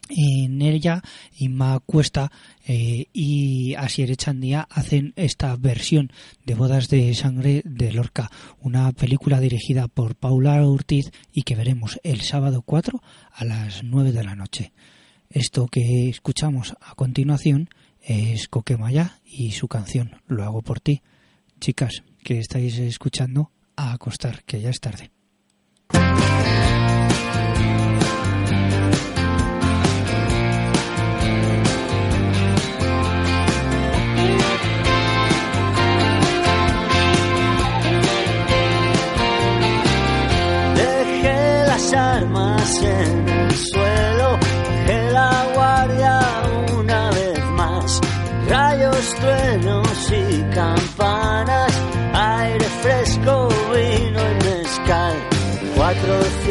En 0.09 0.61
ella, 0.63 1.03
Inma 1.37 1.79
Cuesta 1.79 2.31
eh, 2.67 3.05
y 3.13 3.75
Asier 3.75 4.09
Echandía 4.09 4.67
hacen 4.69 5.13
esta 5.15 5.55
versión 5.55 6.11
de 6.45 6.55
Bodas 6.55 6.89
de 6.89 7.13
Sangre 7.13 7.61
de 7.63 7.93
Lorca, 7.93 8.31
una 8.59 8.91
película 8.91 9.39
dirigida 9.39 9.87
por 9.87 10.15
Paula 10.15 10.65
Ortiz 10.65 11.11
y 11.31 11.43
que 11.43 11.55
veremos 11.55 11.99
el 12.03 12.21
sábado 12.21 12.63
4 12.63 13.01
a 13.31 13.45
las 13.45 13.83
9 13.83 14.11
de 14.11 14.23
la 14.23 14.35
noche. 14.35 14.73
Esto 15.29 15.67
que 15.67 16.09
escuchamos 16.09 16.75
a 16.81 16.95
continuación 16.95 17.69
es 18.01 18.47
Coquemaya 18.47 19.19
y 19.23 19.51
su 19.51 19.67
canción 19.67 20.21
Lo 20.27 20.43
hago 20.43 20.63
por 20.63 20.79
ti. 20.79 21.03
Chicas, 21.59 22.03
que 22.23 22.39
estáis 22.39 22.79
escuchando, 22.79 23.51
a 23.75 23.93
acostar, 23.93 24.43
que 24.43 24.59
ya 24.59 24.69
es 24.69 24.79
tarde. 24.79 25.11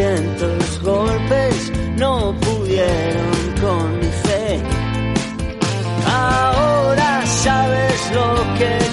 Cuatrocientos 0.08 0.82
golpes 0.82 1.72
no 1.98 2.34
pudieron 2.40 3.54
con 3.60 3.98
mi 3.98 4.06
fe. 4.06 4.58
Ahora 6.06 7.26
sabes 7.26 8.10
lo 8.14 8.34
que 8.56 8.87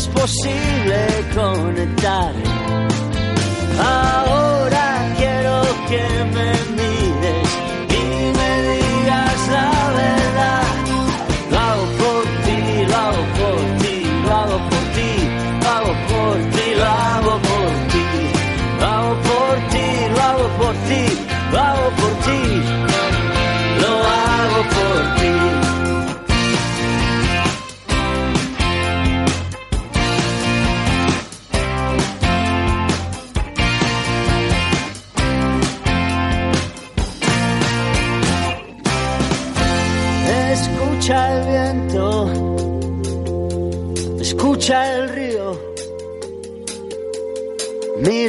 es 0.00 0.08
posible 0.08 0.96
conectar. 1.34 2.32
Ahora 3.78 5.14
quiero 5.18 5.62
que 5.88 6.04
me 6.34 6.69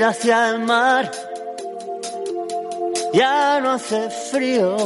hacia 0.03 0.49
el 0.49 0.59
mar, 0.59 1.11
ya 3.13 3.59
no 3.61 3.71
hace 3.71 4.09
frío, 4.09 4.77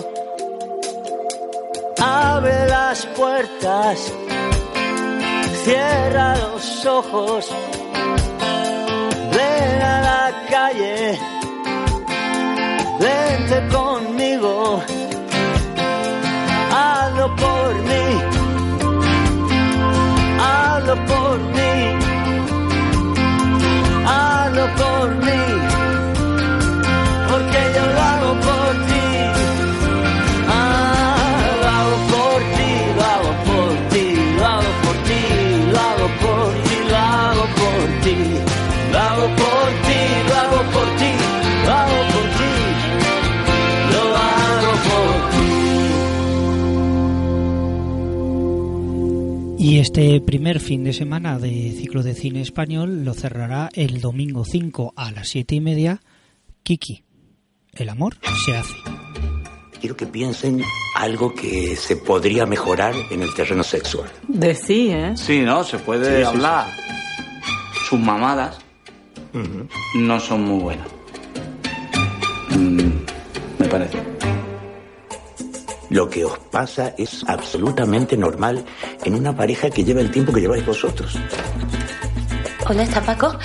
abre 2.02 2.68
las 2.68 3.06
puertas, 3.08 4.14
cierra 5.64 6.36
los 6.38 6.86
ojos, 6.86 7.50
ven 9.32 9.82
a 9.82 10.02
la 10.02 10.46
calle, 10.50 11.20
vente 13.00 13.76
conmigo 13.76 14.84
hazlo 16.76 17.36
por 17.36 17.76
mí, 17.90 18.06
hazlo 20.40 20.96
por 21.06 21.40
mí, 21.40 22.05
por 24.78 25.10
mí, 25.16 25.65
este 49.98 50.20
primer 50.20 50.60
fin 50.60 50.84
de 50.84 50.92
semana 50.92 51.40
de 51.40 51.72
ciclo 51.72 52.04
de 52.04 52.14
cine 52.16 52.42
español 52.42 53.06
lo 53.06 53.14
cerrará 53.14 53.70
el 53.76 54.02
domingo 54.02 54.44
5 54.44 54.92
a 54.94 55.10
las 55.12 55.30
7 55.30 55.56
y 55.56 55.62
media 55.62 56.02
Kiki. 56.64 57.06
El 57.72 57.88
amor 57.88 58.18
se 58.46 58.58
hace. 58.58 58.76
Quiero 59.80 59.96
que 59.96 60.06
piensen 60.06 60.62
algo 60.98 61.34
que 61.34 61.78
se 61.78 61.96
podría 61.96 62.46
mejorar 62.46 62.94
en 63.10 63.22
el 63.22 63.34
terreno 63.34 63.64
sexual. 63.64 64.10
De 64.28 64.54
sí, 64.54 64.90
¿eh? 64.92 65.14
Sí, 65.16 65.40
¿no? 65.40 65.64
Se 65.64 65.80
puede 65.80 66.10
Sí, 66.10 66.18
sí, 66.18 66.24
hablar. 66.24 66.68
Sus 67.88 67.98
mamadas 67.98 68.58
no 69.96 70.20
son 70.20 70.42
muy 70.44 70.62
buenas. 70.62 70.90
Mm, 72.50 72.80
me 73.60 73.68
parece. 73.70 74.15
Lo 75.90 76.10
que 76.10 76.26
os 76.26 76.38
pasa 76.52 76.94
es 76.98 77.24
absolutamente 77.28 78.18
normal 78.18 78.66
en 79.04 79.16
una 79.16 79.36
pareja 79.36 79.70
que 79.70 79.84
lleva 79.84 80.02
el 80.02 80.12
tiempo 80.12 80.34
que 80.34 80.42
lleváis 80.42 80.66
vosotros. 80.66 81.18
¿Dónde 82.68 82.84
está 82.84 83.02
Paco? 83.02 83.38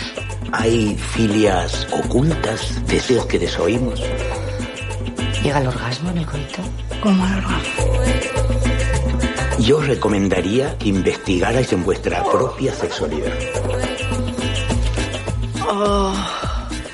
Hay 0.52 0.96
filias 0.96 1.86
ocultas, 1.92 2.86
deseos 2.86 3.26
que 3.26 3.38
desoímos. 3.38 4.02
¿Llega 5.42 5.60
el 5.60 5.68
orgasmo 5.68 6.10
en 6.10 6.18
el 6.18 6.26
coito? 6.26 6.62
¿Cómo 7.02 7.26
el 7.26 7.32
orgasmo? 7.34 7.90
Yo 9.60 9.76
os 9.76 9.86
recomendaría 9.86 10.76
que 10.78 10.88
investigarais 10.88 11.70
en 11.72 11.84
vuestra 11.84 12.24
propia 12.24 12.74
sexualidad. 12.74 13.32
Oh, 15.68 16.14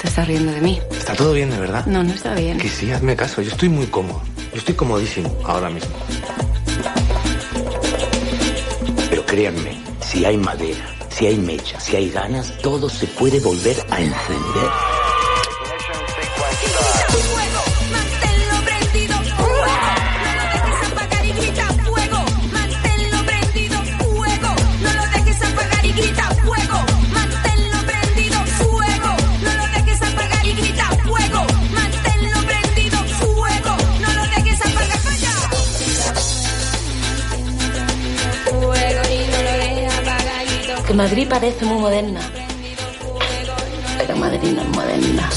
te 0.01 0.09
estás 0.09 0.27
riendo 0.27 0.51
de 0.53 0.61
mí. 0.61 0.81
Está 0.91 1.15
todo 1.15 1.33
bien, 1.33 1.51
de 1.51 1.61
verdad. 1.61 1.87
No, 1.87 2.03
no 2.03 2.11
está 2.11 2.35
bien. 2.35 2.59
Que 2.59 2.69
sí, 2.69 2.91
hazme 2.91 3.15
caso. 3.15 3.41
Yo 3.41 3.51
estoy 3.51 3.69
muy 3.69 3.87
cómodo. 3.87 4.21
Estoy 4.57 4.75
comodísimo 4.75 5.37
ahora 5.45 5.69
mismo. 5.69 5.95
Pero 9.11 9.27
créanme, 9.27 9.79
si 10.01 10.25
hay 10.25 10.39
madera, 10.39 10.97
si 11.11 11.27
hay 11.27 11.37
mecha, 11.37 11.79
si 11.79 11.95
hay 11.95 12.09
ganas, 12.11 12.57
todo 12.63 12.89
se 12.89 13.07
puede 13.07 13.39
volver 13.41 13.77
a 13.91 14.01
encender. 14.01 14.71
Madrid 40.97 41.27
parece 41.29 41.67
muy 41.67 41.79
moderna. 41.79 42.21
Pero 43.99 44.17
Madrid 44.17 44.53
no 44.53 44.63
es 44.63 44.69
moderna. 44.69 45.31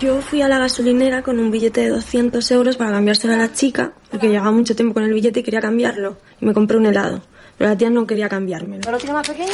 Yo 0.00 0.22
fui 0.22 0.40
a 0.40 0.48
la 0.48 0.58
gasolinera 0.58 1.22
con 1.22 1.38
un 1.38 1.50
billete 1.50 1.82
de 1.82 1.90
200 1.90 2.50
euros 2.52 2.78
para 2.78 2.92
cambiárselo 2.92 3.34
a 3.34 3.36
la 3.36 3.52
chica, 3.52 3.92
porque 4.10 4.30
llevaba 4.30 4.52
mucho 4.52 4.74
tiempo 4.74 4.94
con 4.94 5.02
el 5.02 5.12
billete 5.12 5.40
y 5.40 5.42
quería 5.42 5.60
cambiarlo. 5.60 6.16
Y 6.40 6.46
me 6.46 6.54
compré 6.54 6.78
un 6.78 6.86
helado. 6.86 7.20
Pero 7.58 7.68
la 7.68 7.76
tía 7.76 7.90
no 7.90 8.06
quería 8.06 8.30
cambiármelo. 8.30 8.80
¿No 8.86 8.90
lo 8.90 8.96
tiene 8.96 9.12
más 9.12 9.28
pequeño? 9.28 9.52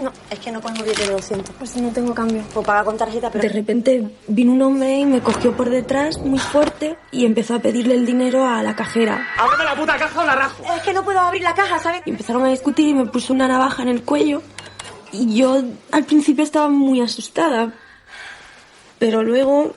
No, 0.00 0.12
es 0.30 0.38
que 0.38 0.50
no 0.50 0.60
pongo 0.60 0.82
billete 0.82 1.06
de 1.06 1.12
200. 1.12 1.54
Pues 1.56 1.76
no 1.76 1.90
tengo 1.90 2.14
cambio. 2.14 2.42
Pues 2.52 2.66
paga 2.66 2.84
con 2.84 2.96
tarjeta, 2.96 3.30
pero... 3.30 3.42
De 3.42 3.48
repente 3.48 4.10
vino 4.26 4.52
un 4.52 4.62
hombre 4.62 4.98
y 4.98 5.04
me 5.04 5.20
cogió 5.20 5.56
por 5.56 5.70
detrás 5.70 6.18
muy 6.18 6.38
fuerte 6.38 6.96
y 7.10 7.26
empezó 7.26 7.54
a 7.54 7.58
pedirle 7.58 7.94
el 7.94 8.06
dinero 8.06 8.46
a 8.46 8.62
la 8.62 8.74
cajera. 8.74 9.26
¡Ábreme 9.38 9.64
la 9.64 9.76
puta 9.76 9.96
caja 9.98 10.22
o 10.22 10.26
la 10.26 10.34
rajo! 10.34 10.64
Es 10.74 10.82
que 10.82 10.92
no 10.92 11.04
puedo 11.04 11.20
abrir 11.20 11.42
la 11.42 11.54
caja, 11.54 11.78
¿sabes? 11.78 12.02
Y 12.06 12.10
empezaron 12.10 12.44
a 12.44 12.48
discutir 12.48 12.88
y 12.88 12.94
me 12.94 13.06
puso 13.06 13.32
una 13.32 13.48
navaja 13.48 13.82
en 13.82 13.88
el 13.88 14.02
cuello. 14.02 14.42
Y 15.12 15.34
yo 15.34 15.62
al 15.90 16.04
principio 16.04 16.44
estaba 16.44 16.68
muy 16.68 17.00
asustada. 17.00 17.72
Pero 18.98 19.22
luego 19.22 19.74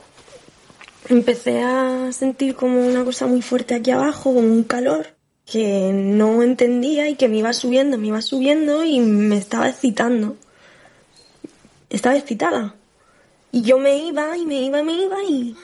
empecé 1.10 1.62
a 1.62 2.12
sentir 2.12 2.56
como 2.56 2.80
una 2.80 3.04
cosa 3.04 3.28
muy 3.28 3.42
fuerte 3.42 3.76
aquí 3.76 3.92
abajo, 3.92 4.34
como 4.34 4.48
un 4.48 4.64
calor 4.64 5.15
que 5.46 5.92
no 5.94 6.42
entendía 6.42 7.08
y 7.08 7.16
que 7.16 7.30
me 7.30 7.38
iba 7.38 7.54
subiendo, 7.54 7.98
me 7.98 8.08
iba 8.08 8.22
subiendo 8.22 8.84
y 8.84 9.00
me 9.00 9.38
estaba 9.38 9.70
excitando. 9.70 10.38
Estaba 11.90 12.18
excitada. 12.18 12.76
Y 13.52 13.62
yo 13.62 13.78
me 13.78 13.98
iba 13.98 14.36
y 14.38 14.46
me 14.46 14.64
iba 14.64 14.80
y 14.80 14.84
me 14.84 14.94
iba 14.94 15.24
y... 15.30 15.56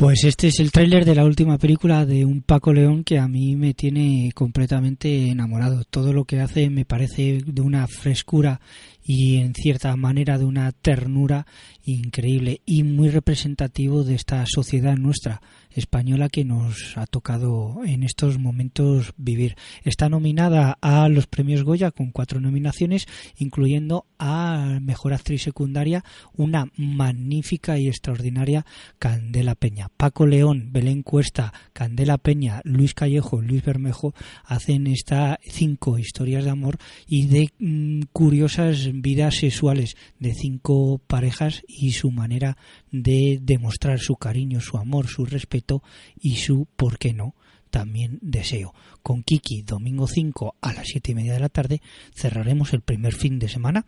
Pues 0.00 0.24
este 0.24 0.48
es 0.48 0.58
el 0.60 0.72
tráiler 0.72 1.04
de 1.04 1.14
la 1.14 1.26
última 1.26 1.58
película 1.58 2.06
de 2.06 2.24
un 2.24 2.40
Paco 2.40 2.72
León 2.72 3.04
que 3.04 3.18
a 3.18 3.28
mí 3.28 3.54
me 3.54 3.74
tiene 3.74 4.32
completamente 4.34 5.28
enamorado. 5.28 5.84
Todo 5.84 6.14
lo 6.14 6.24
que 6.24 6.40
hace 6.40 6.70
me 6.70 6.86
parece 6.86 7.42
de 7.44 7.60
una 7.60 7.86
frescura 7.86 8.62
y 9.04 9.36
en 9.36 9.52
cierta 9.54 9.94
manera 9.96 10.38
de 10.38 10.46
una 10.46 10.72
ternura 10.72 11.46
increíble 11.84 12.60
y 12.66 12.82
muy 12.82 13.08
representativo 13.08 14.04
de 14.04 14.14
esta 14.14 14.44
sociedad 14.46 14.96
nuestra 14.96 15.40
española 15.70 16.28
que 16.28 16.44
nos 16.44 16.96
ha 16.96 17.06
tocado 17.06 17.82
en 17.84 18.02
estos 18.02 18.38
momentos 18.38 19.12
vivir. 19.16 19.56
Está 19.84 20.08
nominada 20.08 20.76
a 20.80 21.08
los 21.08 21.26
premios 21.26 21.62
Goya 21.62 21.90
con 21.90 22.10
cuatro 22.10 22.40
nominaciones, 22.40 23.06
incluyendo 23.38 24.06
a 24.18 24.78
Mejor 24.82 25.12
Actriz 25.12 25.42
Secundaria, 25.42 26.04
una 26.34 26.70
magnífica 26.76 27.78
y 27.78 27.88
extraordinaria 27.88 28.66
Candela 28.98 29.54
Peña. 29.54 29.88
Paco 29.96 30.26
León, 30.26 30.70
Belén 30.72 31.02
Cuesta, 31.02 31.52
Candela 31.72 32.18
Peña, 32.18 32.60
Luis 32.64 32.94
Callejo, 32.94 33.40
Luis 33.40 33.64
Bermejo 33.64 34.14
hacen 34.44 34.86
estas 34.86 35.38
cinco 35.42 35.98
historias 35.98 36.44
de 36.44 36.50
amor 36.50 36.78
y 37.06 37.26
de 37.26 37.52
mm, 37.58 38.02
curiosas 38.12 38.90
vidas 38.92 39.36
sexuales 39.36 39.96
de 40.18 40.34
cinco 40.34 41.00
parejas 41.06 41.62
y 41.78 41.92
su 41.92 42.10
manera 42.10 42.56
de 42.90 43.38
demostrar 43.40 43.98
su 43.98 44.16
cariño, 44.16 44.60
su 44.60 44.76
amor, 44.76 45.08
su 45.08 45.24
respeto 45.24 45.82
y 46.20 46.36
su, 46.36 46.66
¿por 46.76 46.98
qué 46.98 47.12
no?, 47.12 47.34
también 47.70 48.18
deseo. 48.20 48.74
Con 49.02 49.22
Kiki, 49.22 49.62
domingo 49.62 50.06
5 50.06 50.56
a 50.60 50.72
las 50.72 50.88
7 50.88 51.12
y 51.12 51.14
media 51.14 51.34
de 51.34 51.40
la 51.40 51.48
tarde, 51.48 51.80
cerraremos 52.14 52.72
el 52.72 52.80
primer 52.80 53.14
fin 53.14 53.38
de 53.38 53.48
semana 53.48 53.86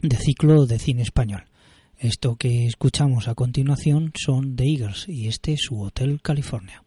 de 0.00 0.16
ciclo 0.16 0.66
de 0.66 0.78
cine 0.78 1.02
español. 1.02 1.44
Esto 1.98 2.36
que 2.36 2.66
escuchamos 2.66 3.28
a 3.28 3.34
continuación 3.34 4.12
son 4.14 4.56
The 4.56 4.64
Eagles 4.64 5.08
y 5.08 5.28
este 5.28 5.54
es 5.54 5.62
su 5.62 5.80
Hotel 5.80 6.20
California. 6.20 6.83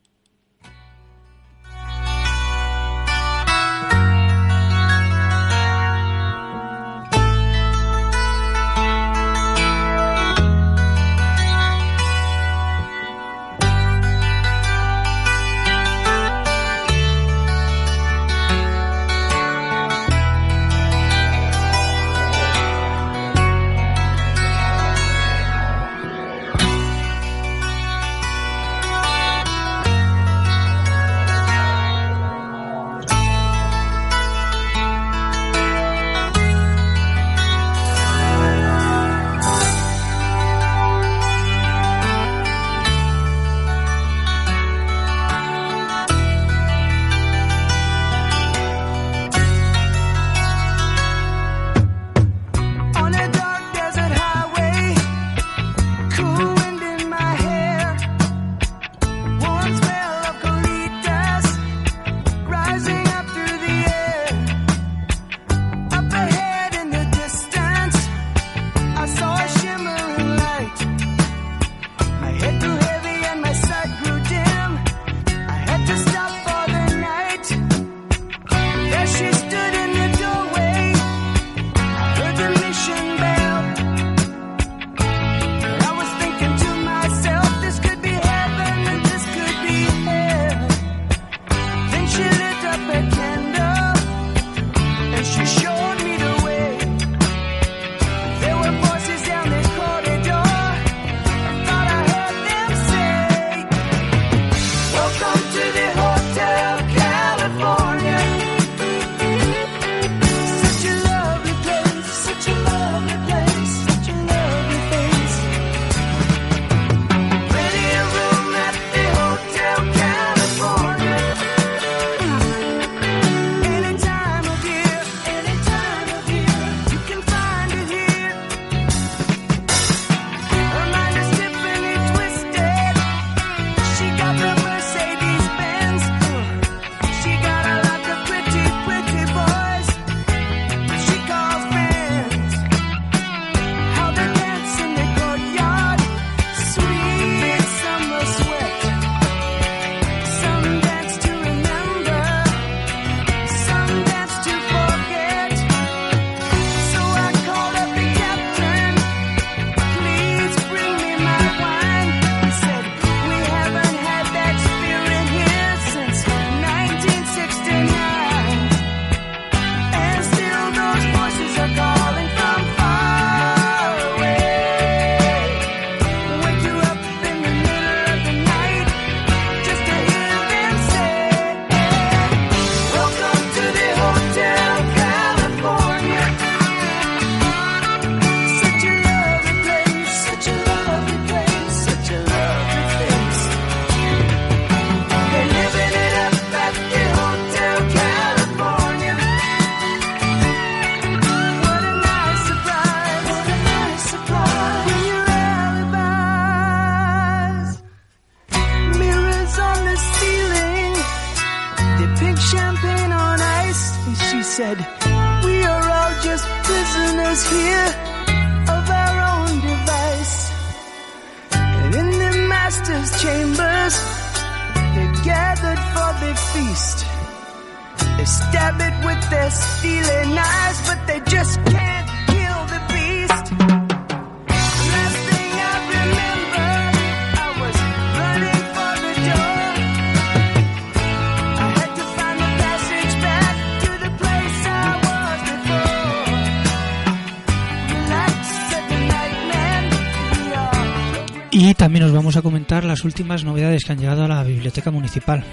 Las 252.98 253.06
últimas 253.06 253.44
novedades 253.44 253.86
que 253.86 253.92
han 253.92 254.00
llegado 254.00 254.24
a 254.24 254.28
la 254.28 254.44
biblioteca 254.44 254.90
municipal. 254.90 255.44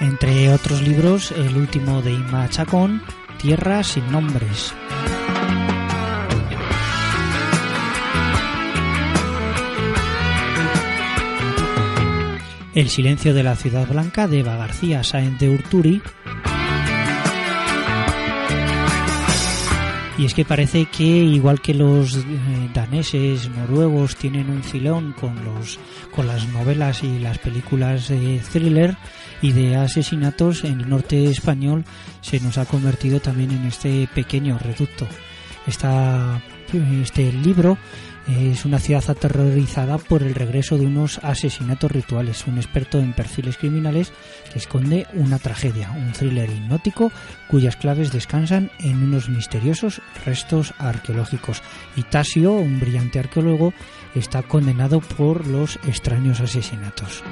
Entre 0.00 0.48
otros 0.48 0.80
libros, 0.80 1.32
el 1.32 1.54
último 1.54 2.00
de 2.00 2.12
Inma 2.12 2.48
Chacón, 2.48 3.02
Tierra 3.36 3.82
sin 3.82 4.10
nombres. 4.10 4.72
El 12.74 12.88
silencio 12.88 13.34
de 13.34 13.42
la 13.42 13.54
ciudad 13.54 13.86
blanca 13.86 14.28
de 14.28 14.38
Eva 14.38 14.56
García 14.56 15.04
Sáenz 15.04 15.38
de 15.38 15.50
Urturi. 15.50 16.00
Y 20.22 20.26
es 20.26 20.34
que 20.34 20.44
parece 20.44 20.86
que 20.86 21.02
igual 21.02 21.60
que 21.60 21.74
los 21.74 22.14
eh, 22.14 22.22
daneses, 22.72 23.48
noruegos 23.48 24.14
tienen 24.14 24.50
un 24.50 24.62
filón 24.62 25.16
con 25.18 25.34
los 25.44 25.80
con 26.12 26.28
las 26.28 26.46
novelas 26.46 27.02
y 27.02 27.18
las 27.18 27.38
películas 27.38 28.06
de 28.06 28.40
thriller 28.52 28.96
y 29.40 29.50
de 29.50 29.74
asesinatos 29.74 30.62
en 30.62 30.80
el 30.80 30.88
norte 30.88 31.24
español 31.24 31.84
se 32.20 32.38
nos 32.38 32.56
ha 32.56 32.66
convertido 32.66 33.18
también 33.18 33.50
en 33.50 33.64
este 33.64 34.08
pequeño 34.14 34.60
reducto. 34.60 35.08
Esta, 35.66 36.40
este 37.02 37.32
libro 37.32 37.76
es 38.28 38.64
una 38.64 38.78
ciudad 38.78 39.04
aterrorizada 39.08 39.98
por 39.98 40.22
el 40.22 40.34
regreso 40.34 40.78
de 40.78 40.86
unos 40.86 41.18
asesinatos 41.22 41.90
rituales. 41.90 42.46
Un 42.46 42.58
experto 42.58 42.98
en 42.98 43.12
perfiles 43.12 43.56
criminales 43.56 44.12
que 44.52 44.58
esconde 44.58 45.06
una 45.14 45.38
tragedia, 45.38 45.90
un 45.90 46.12
thriller 46.12 46.50
hipnótico 46.50 47.10
cuyas 47.48 47.76
claves 47.76 48.12
descansan 48.12 48.70
en 48.78 49.02
unos 49.02 49.28
misteriosos 49.28 50.00
restos 50.24 50.74
arqueológicos. 50.78 51.62
Y 51.96 52.02
Tasio, 52.04 52.52
un 52.52 52.80
brillante 52.80 53.18
arqueólogo, 53.18 53.72
está 54.14 54.42
condenado 54.42 55.00
por 55.00 55.46
los 55.46 55.76
extraños 55.86 56.40
asesinatos. 56.40 57.22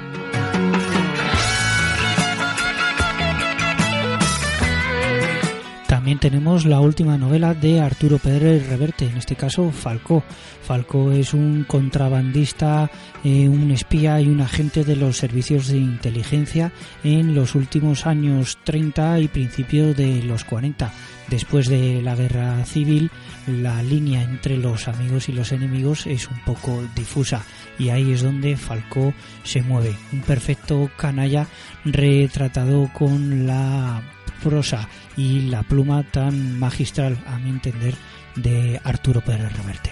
También 6.01 6.17
tenemos 6.17 6.65
la 6.65 6.79
última 6.79 7.15
novela 7.15 7.53
de 7.53 7.79
Arturo 7.79 8.17
Pérez 8.17 8.67
Reverte, 8.67 9.05
en 9.05 9.17
este 9.17 9.35
caso 9.35 9.69
Falcó. 9.69 10.23
Falcó 10.63 11.11
es 11.11 11.35
un 11.35 11.63
contrabandista, 11.63 12.89
eh, 13.23 13.47
un 13.47 13.69
espía 13.69 14.19
y 14.19 14.27
un 14.27 14.41
agente 14.41 14.83
de 14.83 14.95
los 14.95 15.17
servicios 15.17 15.67
de 15.67 15.77
inteligencia 15.77 16.71
en 17.03 17.35
los 17.35 17.53
últimos 17.53 18.07
años 18.07 18.57
30 18.63 19.19
y 19.19 19.27
principios 19.27 19.95
de 19.95 20.23
los 20.23 20.43
40. 20.43 20.91
Después 21.27 21.69
de 21.69 22.01
la 22.01 22.15
guerra 22.15 22.65
civil, 22.65 23.11
la 23.45 23.83
línea 23.83 24.23
entre 24.23 24.57
los 24.57 24.87
amigos 24.87 25.29
y 25.29 25.33
los 25.33 25.51
enemigos 25.51 26.07
es 26.07 26.27
un 26.29 26.39
poco 26.45 26.83
difusa 26.95 27.43
y 27.77 27.89
ahí 27.89 28.11
es 28.11 28.23
donde 28.23 28.57
Falcó 28.57 29.13
se 29.43 29.61
mueve. 29.61 29.95
Un 30.11 30.21
perfecto 30.21 30.89
canalla 30.97 31.45
retratado 31.85 32.89
con 32.91 33.45
la 33.45 34.01
prosa 34.41 34.89
y 35.21 35.41
la 35.41 35.61
pluma 35.61 36.01
tan 36.03 36.57
magistral, 36.57 37.15
a 37.27 37.37
mi 37.37 37.51
entender, 37.51 37.93
de 38.35 38.81
Arturo 38.83 39.21
Pérez 39.21 39.55
Reverte. 39.55 39.91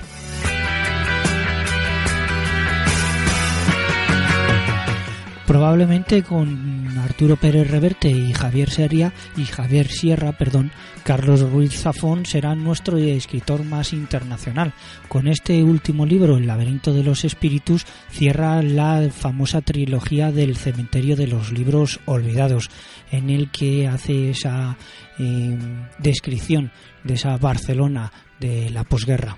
Probablemente 5.45 6.23
con 6.23 6.78
Arturo 6.97 7.35
Pérez 7.35 7.69
Reverte 7.69 8.09
y 8.09 8.33
Javier 8.33 8.69
Seria 8.69 9.13
y 9.37 9.45
Javier 9.45 9.87
Sierra, 9.87 10.31
perdón, 10.31 10.71
Carlos 11.03 11.41
Ruiz 11.41 11.73
Zafón 11.73 12.25
será 12.25 12.55
nuestro 12.55 12.97
escritor 12.97 13.63
más 13.63 13.93
internacional. 13.93 14.73
Con 15.07 15.27
este 15.27 15.63
último 15.63 16.05
libro, 16.05 16.37
El 16.37 16.47
laberinto 16.47 16.93
de 16.93 17.03
los 17.03 17.25
espíritus, 17.25 17.85
cierra 18.09 18.61
la 18.61 19.09
famosa 19.11 19.61
trilogía 19.61 20.31
del 20.31 20.55
cementerio 20.55 21.15
de 21.15 21.27
los 21.27 21.51
libros 21.51 21.99
olvidados, 22.05 22.69
en 23.11 23.29
el 23.29 23.51
que 23.51 23.87
hace 23.87 24.31
esa 24.31 24.77
eh, 25.17 25.57
descripción 25.99 26.71
de 27.03 27.15
esa 27.15 27.37
Barcelona 27.37 28.11
de 28.39 28.69
la 28.69 28.83
posguerra. 28.83 29.37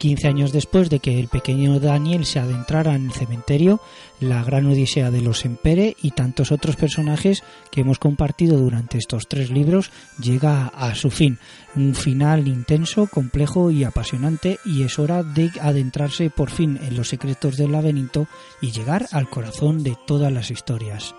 15 0.00 0.28
años 0.28 0.50
después 0.50 0.88
de 0.88 0.98
que 0.98 1.20
el 1.20 1.28
pequeño 1.28 1.78
Daniel 1.78 2.24
se 2.24 2.38
adentrara 2.38 2.94
en 2.94 3.06
el 3.06 3.12
cementerio, 3.12 3.80
la 4.18 4.42
gran 4.42 4.66
odisea 4.66 5.10
de 5.10 5.20
los 5.20 5.44
Empere 5.44 5.94
y 6.00 6.12
tantos 6.12 6.52
otros 6.52 6.76
personajes 6.76 7.44
que 7.70 7.82
hemos 7.82 7.98
compartido 7.98 8.56
durante 8.56 8.96
estos 8.96 9.28
tres 9.28 9.50
libros 9.50 9.92
llega 10.18 10.68
a 10.68 10.94
su 10.94 11.10
fin. 11.10 11.38
Un 11.76 11.94
final 11.94 12.48
intenso, 12.48 13.08
complejo 13.08 13.70
y 13.70 13.84
apasionante 13.84 14.58
y 14.64 14.84
es 14.84 14.98
hora 14.98 15.22
de 15.22 15.50
adentrarse 15.60 16.30
por 16.30 16.50
fin 16.50 16.78
en 16.82 16.96
los 16.96 17.08
secretos 17.08 17.58
del 17.58 17.72
laberinto 17.72 18.26
y 18.62 18.72
llegar 18.72 19.06
al 19.12 19.28
corazón 19.28 19.82
de 19.82 19.98
todas 20.06 20.32
las 20.32 20.50
historias. 20.50 21.14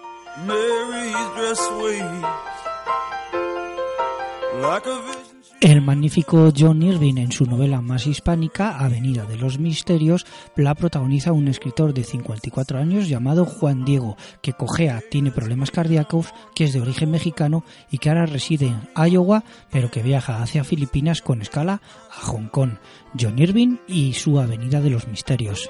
El 5.61 5.83
magnífico 5.83 6.51
John 6.57 6.81
Irving 6.81 7.17
en 7.17 7.31
su 7.31 7.45
novela 7.45 7.81
más 7.81 8.07
hispánica, 8.07 8.79
Avenida 8.79 9.25
de 9.25 9.37
los 9.37 9.59
Misterios, 9.59 10.25
la 10.55 10.73
protagoniza 10.73 11.33
un 11.33 11.47
escritor 11.47 11.93
de 11.93 12.03
54 12.03 12.79
años 12.79 13.07
llamado 13.07 13.45
Juan 13.45 13.85
Diego, 13.85 14.17
que 14.41 14.53
cojea, 14.53 15.03
tiene 15.11 15.29
problemas 15.29 15.69
cardíacos, 15.69 16.33
que 16.55 16.63
es 16.63 16.73
de 16.73 16.81
origen 16.81 17.11
mexicano 17.11 17.63
y 17.91 17.99
que 17.99 18.09
ahora 18.09 18.25
reside 18.25 18.69
en 18.69 18.89
Iowa, 18.95 19.43
pero 19.69 19.91
que 19.91 20.01
viaja 20.01 20.41
hacia 20.41 20.63
Filipinas 20.63 21.21
con 21.21 21.43
escala 21.43 21.83
a 22.09 22.25
Hong 22.25 22.47
Kong. 22.47 22.71
John 23.19 23.37
Irving 23.37 23.77
y 23.87 24.13
su 24.13 24.39
Avenida 24.39 24.81
de 24.81 24.89
los 24.89 25.07
Misterios. 25.07 25.69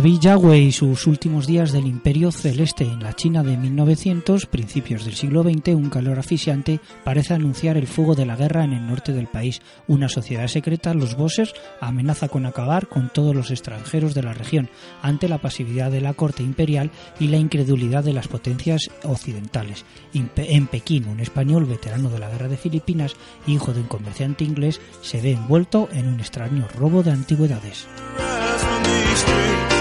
David 0.00 0.20
Yagüe 0.20 0.58
y 0.58 0.72
sus 0.72 1.06
últimos 1.06 1.46
días 1.46 1.72
del 1.72 1.86
Imperio 1.86 2.32
Celeste 2.32 2.84
en 2.84 3.02
la 3.02 3.12
China 3.12 3.42
de 3.42 3.58
1900, 3.58 4.46
principios 4.46 5.04
del 5.04 5.12
siglo 5.12 5.42
XX, 5.42 5.74
un 5.74 5.90
calor 5.90 6.18
asfixiante 6.18 6.80
parece 7.04 7.34
anunciar 7.34 7.76
el 7.76 7.86
fuego 7.86 8.14
de 8.14 8.24
la 8.24 8.34
guerra 8.34 8.64
en 8.64 8.72
el 8.72 8.86
norte 8.86 9.12
del 9.12 9.26
país. 9.26 9.60
Una 9.88 10.08
sociedad 10.08 10.46
secreta, 10.46 10.94
los 10.94 11.18
Bosses, 11.18 11.52
amenaza 11.82 12.28
con 12.28 12.46
acabar 12.46 12.86
con 12.86 13.10
todos 13.12 13.36
los 13.36 13.50
extranjeros 13.50 14.14
de 14.14 14.22
la 14.22 14.32
región 14.32 14.70
ante 15.02 15.28
la 15.28 15.36
pasividad 15.36 15.90
de 15.90 16.00
la 16.00 16.14
corte 16.14 16.42
imperial 16.42 16.90
y 17.18 17.26
la 17.28 17.36
incredulidad 17.36 18.02
de 18.02 18.14
las 18.14 18.26
potencias 18.26 18.90
occidentales. 19.04 19.84
En 20.14 20.66
Pekín, 20.66 21.08
un 21.08 21.20
español 21.20 21.66
veterano 21.66 22.08
de 22.08 22.20
la 22.20 22.30
guerra 22.30 22.48
de 22.48 22.56
Filipinas, 22.56 23.16
hijo 23.46 23.74
de 23.74 23.80
un 23.80 23.86
comerciante 23.86 24.44
inglés, 24.44 24.80
se 25.02 25.20
ve 25.20 25.32
envuelto 25.32 25.90
en 25.92 26.08
un 26.08 26.20
extraño 26.20 26.66
robo 26.74 27.02
de 27.02 27.10
antigüedades. 27.10 27.86
Rise 29.10 29.79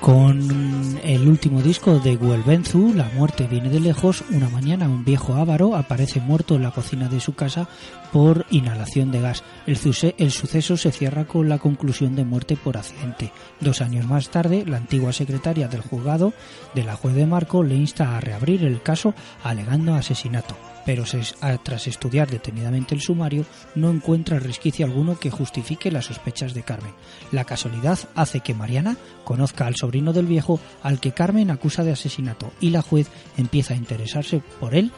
Con 0.00 0.98
el 1.04 1.28
último 1.28 1.60
disco 1.60 1.98
de 1.98 2.16
Guelbenzu, 2.16 2.94
La 2.94 3.10
muerte 3.14 3.46
viene 3.46 3.68
de 3.68 3.80
lejos, 3.80 4.24
una 4.30 4.48
mañana 4.48 4.88
un 4.88 5.04
viejo 5.04 5.34
avaro 5.34 5.76
aparece 5.76 6.20
muerto 6.20 6.54
en 6.54 6.62
la 6.62 6.70
cocina 6.70 7.08
de 7.10 7.20
su 7.20 7.34
casa 7.34 7.68
por 8.10 8.46
inhalación 8.50 9.12
de 9.12 9.20
gas. 9.20 9.44
El, 9.66 9.78
el 10.16 10.30
suceso 10.30 10.76
se 10.78 10.90
cierra 10.90 11.26
con 11.26 11.50
la 11.50 11.58
conclusión 11.58 12.16
de 12.16 12.24
muerte 12.24 12.56
por 12.56 12.78
accidente. 12.78 13.30
Dos 13.60 13.82
años 13.82 14.06
más 14.06 14.30
tarde, 14.30 14.64
la 14.66 14.78
antigua 14.78 15.12
secretaria 15.12 15.68
del 15.68 15.82
juzgado 15.82 16.32
de 16.74 16.84
la 16.84 16.96
juez 16.96 17.14
de 17.14 17.26
Marco 17.26 17.62
le 17.62 17.74
insta 17.74 18.16
a 18.16 18.20
reabrir 18.20 18.64
el 18.64 18.80
caso 18.80 19.12
alegando 19.44 19.94
asesinato. 19.94 20.56
Pero 20.84 21.04
tras 21.62 21.86
estudiar 21.86 22.30
detenidamente 22.30 22.94
el 22.94 23.00
sumario 23.00 23.44
no 23.74 23.90
encuentra 23.90 24.38
resquicio 24.38 24.86
alguno 24.86 25.18
que 25.18 25.30
justifique 25.30 25.90
las 25.90 26.06
sospechas 26.06 26.54
de 26.54 26.62
Carmen. 26.62 26.92
La 27.32 27.44
casualidad 27.44 27.98
hace 28.14 28.40
que 28.40 28.54
Mariana 28.54 28.96
conozca 29.24 29.66
al 29.66 29.76
sobrino 29.76 30.12
del 30.12 30.26
viejo 30.26 30.60
al 30.82 31.00
que 31.00 31.12
Carmen 31.12 31.50
acusa 31.50 31.84
de 31.84 31.92
asesinato 31.92 32.52
y 32.60 32.70
la 32.70 32.82
juez 32.82 33.08
empieza 33.36 33.74
a 33.74 33.76
interesarse 33.76 34.42
por 34.58 34.74
él 34.74 34.92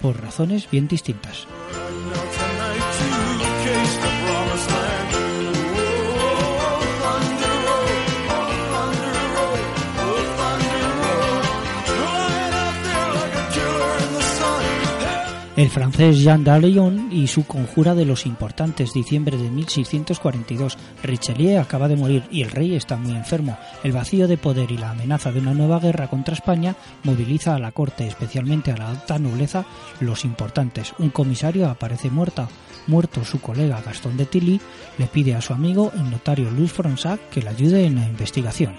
por 0.00 0.20
razones 0.20 0.68
bien 0.70 0.88
distintas. 0.88 1.46
El 15.60 15.68
francés 15.68 16.18
Jean 16.20 16.42
d'Arleon 16.42 17.10
y 17.12 17.26
su 17.26 17.44
conjura 17.44 17.94
de 17.94 18.06
los 18.06 18.24
importantes, 18.24 18.94
diciembre 18.94 19.36
de 19.36 19.50
1642. 19.50 20.78
Richelieu 21.02 21.60
acaba 21.60 21.86
de 21.86 21.96
morir 21.96 22.22
y 22.30 22.40
el 22.40 22.50
rey 22.50 22.74
está 22.74 22.96
muy 22.96 23.12
enfermo. 23.12 23.58
El 23.84 23.92
vacío 23.92 24.26
de 24.26 24.38
poder 24.38 24.72
y 24.72 24.78
la 24.78 24.92
amenaza 24.92 25.32
de 25.32 25.40
una 25.40 25.52
nueva 25.52 25.78
guerra 25.78 26.08
contra 26.08 26.32
España 26.32 26.76
moviliza 27.02 27.54
a 27.54 27.58
la 27.58 27.72
corte, 27.72 28.06
especialmente 28.06 28.72
a 28.72 28.78
la 28.78 28.88
alta 28.88 29.18
nobleza, 29.18 29.66
los 30.00 30.24
importantes. 30.24 30.94
Un 30.98 31.10
comisario 31.10 31.68
aparece 31.68 32.08
muerta. 32.08 32.48
Muerto 32.86 33.22
su 33.26 33.42
colega 33.42 33.82
Gastón 33.84 34.16
de 34.16 34.24
Tilly, 34.24 34.58
le 34.96 35.08
pide 35.08 35.34
a 35.34 35.42
su 35.42 35.52
amigo, 35.52 35.92
el 35.94 36.10
notario 36.10 36.50
Luis 36.50 36.72
Fronsac, 36.72 37.28
que 37.28 37.42
le 37.42 37.50
ayude 37.50 37.84
en 37.84 37.96
la 37.96 38.06
investigación. 38.06 38.72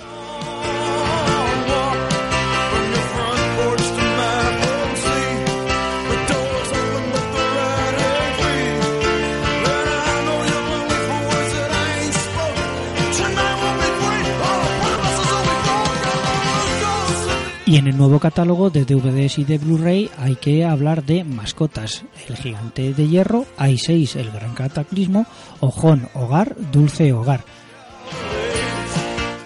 Y 17.71 17.77
en 17.77 17.87
el 17.87 17.95
nuevo 17.95 18.19
catálogo 18.19 18.69
de 18.69 18.83
DVDs 18.83 19.39
y 19.39 19.45
de 19.45 19.57
Blu-ray 19.57 20.11
hay 20.17 20.35
que 20.35 20.65
hablar 20.65 21.05
de 21.05 21.23
mascotas. 21.23 22.03
El 22.27 22.35
gigante 22.35 22.93
de 22.93 23.07
hierro, 23.07 23.45
hay 23.55 23.77
6 23.77 24.17
El 24.17 24.29
gran 24.29 24.53
cataclismo, 24.55 25.25
Ojón 25.61 26.09
Hogar, 26.13 26.53
Dulce 26.73 27.13
Hogar. 27.13 27.45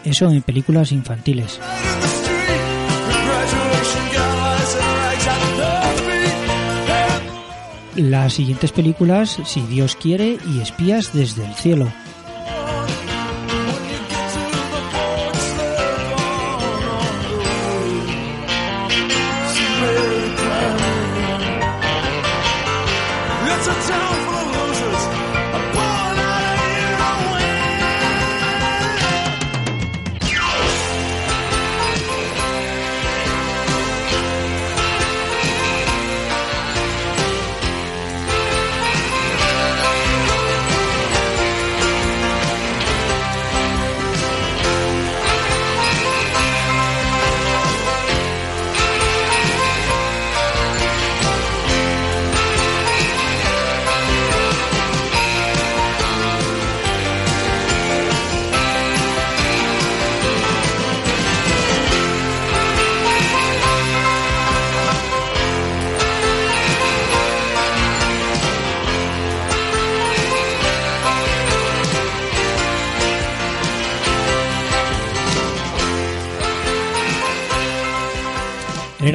Eso 0.04 0.32
en 0.32 0.42
películas 0.42 0.92
infantiles. 0.92 1.60
Las 7.96 8.34
siguientes 8.34 8.72
películas, 8.72 9.40
Si 9.46 9.62
Dios 9.62 9.96
quiere 9.96 10.40
y 10.52 10.62
Espías 10.62 11.14
desde 11.14 11.46
el 11.46 11.54
cielo. 11.54 11.92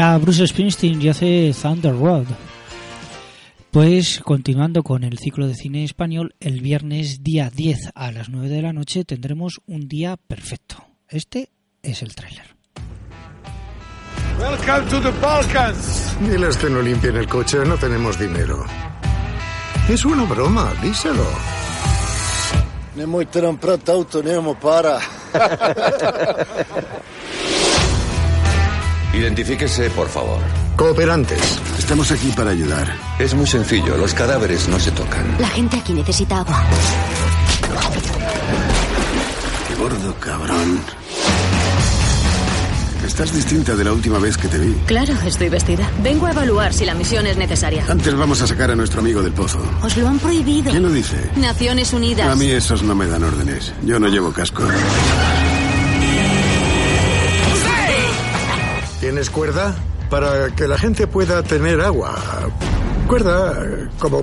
Era 0.01 0.17
Bruce 0.17 0.47
Springsteen 0.47 1.03
y 1.03 1.11
hace 1.11 1.55
Thunder 1.61 1.95
Road. 1.95 2.25
Pues 3.71 4.23
continuando 4.25 4.83
con 4.83 5.05
el 5.05 5.19
ciclo 5.19 5.47
de 5.47 5.55
cine 5.55 5.85
español, 5.85 6.35
el 6.41 6.63
viernes 6.63 7.23
día 7.23 7.51
10 7.55 7.91
a 7.95 8.11
las 8.11 8.31
9 8.31 8.49
de 8.49 8.63
la 8.63 8.73
noche 8.73 9.05
tendremos 9.05 9.61
un 9.67 9.89
día 9.89 10.17
perfecto. 10.17 10.83
Este 11.07 11.51
es 11.83 12.01
el 12.01 12.15
tráiler. 12.15 12.47
Welcome 14.39 14.89
to 14.89 15.03
the 15.03 15.11
Balkans. 15.21 16.17
Diles 16.19 16.57
que 16.57 16.71
no 16.71 16.81
limpien 16.81 17.17
el 17.17 17.29
coche, 17.29 17.59
no 17.67 17.77
tenemos 17.77 18.19
dinero. 18.19 18.65
Es 19.87 20.03
una 20.07 20.25
broma, 20.25 20.73
díselo. 20.81 21.27
Nemojte 22.97 23.43
nam 23.43 23.59
prati 23.59 23.91
auto, 23.91 24.23
nemamo 24.23 24.55
para. 24.55 24.99
Identifíquese, 29.13 29.91
por 29.91 30.09
favor. 30.09 30.39
Cooperantes, 30.77 31.61
estamos 31.79 32.11
aquí 32.13 32.33
para 32.33 32.51
ayudar. 32.51 32.87
Es 33.19 33.35
muy 33.35 33.47
sencillo, 33.47 33.97
los 33.97 34.15
cadáveres 34.15 34.69
no 34.69 34.79
se 34.79 34.93
tocan. 34.93 35.37
La 35.41 35.49
gente 35.49 35.77
aquí 35.79 35.93
necesita 35.93 36.39
agua. 36.41 36.65
Qué 39.69 39.75
gordo 39.75 40.15
cabrón. 40.21 40.81
Estás 43.05 43.35
distinta 43.35 43.75
de 43.75 43.83
la 43.85 43.93
última 43.93 44.19
vez 44.19 44.37
que 44.39 44.47
te 44.47 44.59
vi. 44.59 44.73
Claro, 44.87 45.13
estoy 45.27 45.49
vestida. 45.49 45.91
Vengo 46.03 46.27
a 46.27 46.31
evaluar 46.31 46.73
si 46.73 46.85
la 46.85 46.95
misión 46.95 47.27
es 47.27 47.37
necesaria. 47.37 47.85
Antes 47.89 48.15
vamos 48.15 48.41
a 48.41 48.47
sacar 48.47 48.71
a 48.71 48.77
nuestro 48.77 49.01
amigo 49.01 49.21
del 49.23 49.33
pozo. 49.33 49.61
Os 49.83 49.97
lo 49.97 50.07
han 50.09 50.19
prohibido. 50.19 50.71
¿Quién 50.71 50.85
lo 50.85 50.91
dice? 50.91 51.17
Naciones 51.37 51.93
Unidas. 51.93 52.29
A 52.29 52.37
mí 52.37 52.47
esos 52.51 52.83
no 52.83 52.95
me 52.95 53.07
dan 53.07 53.25
órdenes. 53.25 53.73
Yo 53.83 53.99
no 53.99 54.07
llevo 54.09 54.33
casco. 54.33 54.63
¿Tienes 59.21 59.37
cuerda? 59.37 59.77
Para 60.09 60.49
que 60.55 60.67
la 60.67 60.79
gente 60.79 61.07
pueda 61.07 61.43
tener 61.43 61.79
agua. 61.83 62.19
Cuerda 63.07 63.53
eh, 63.63 63.87
como... 63.99 64.23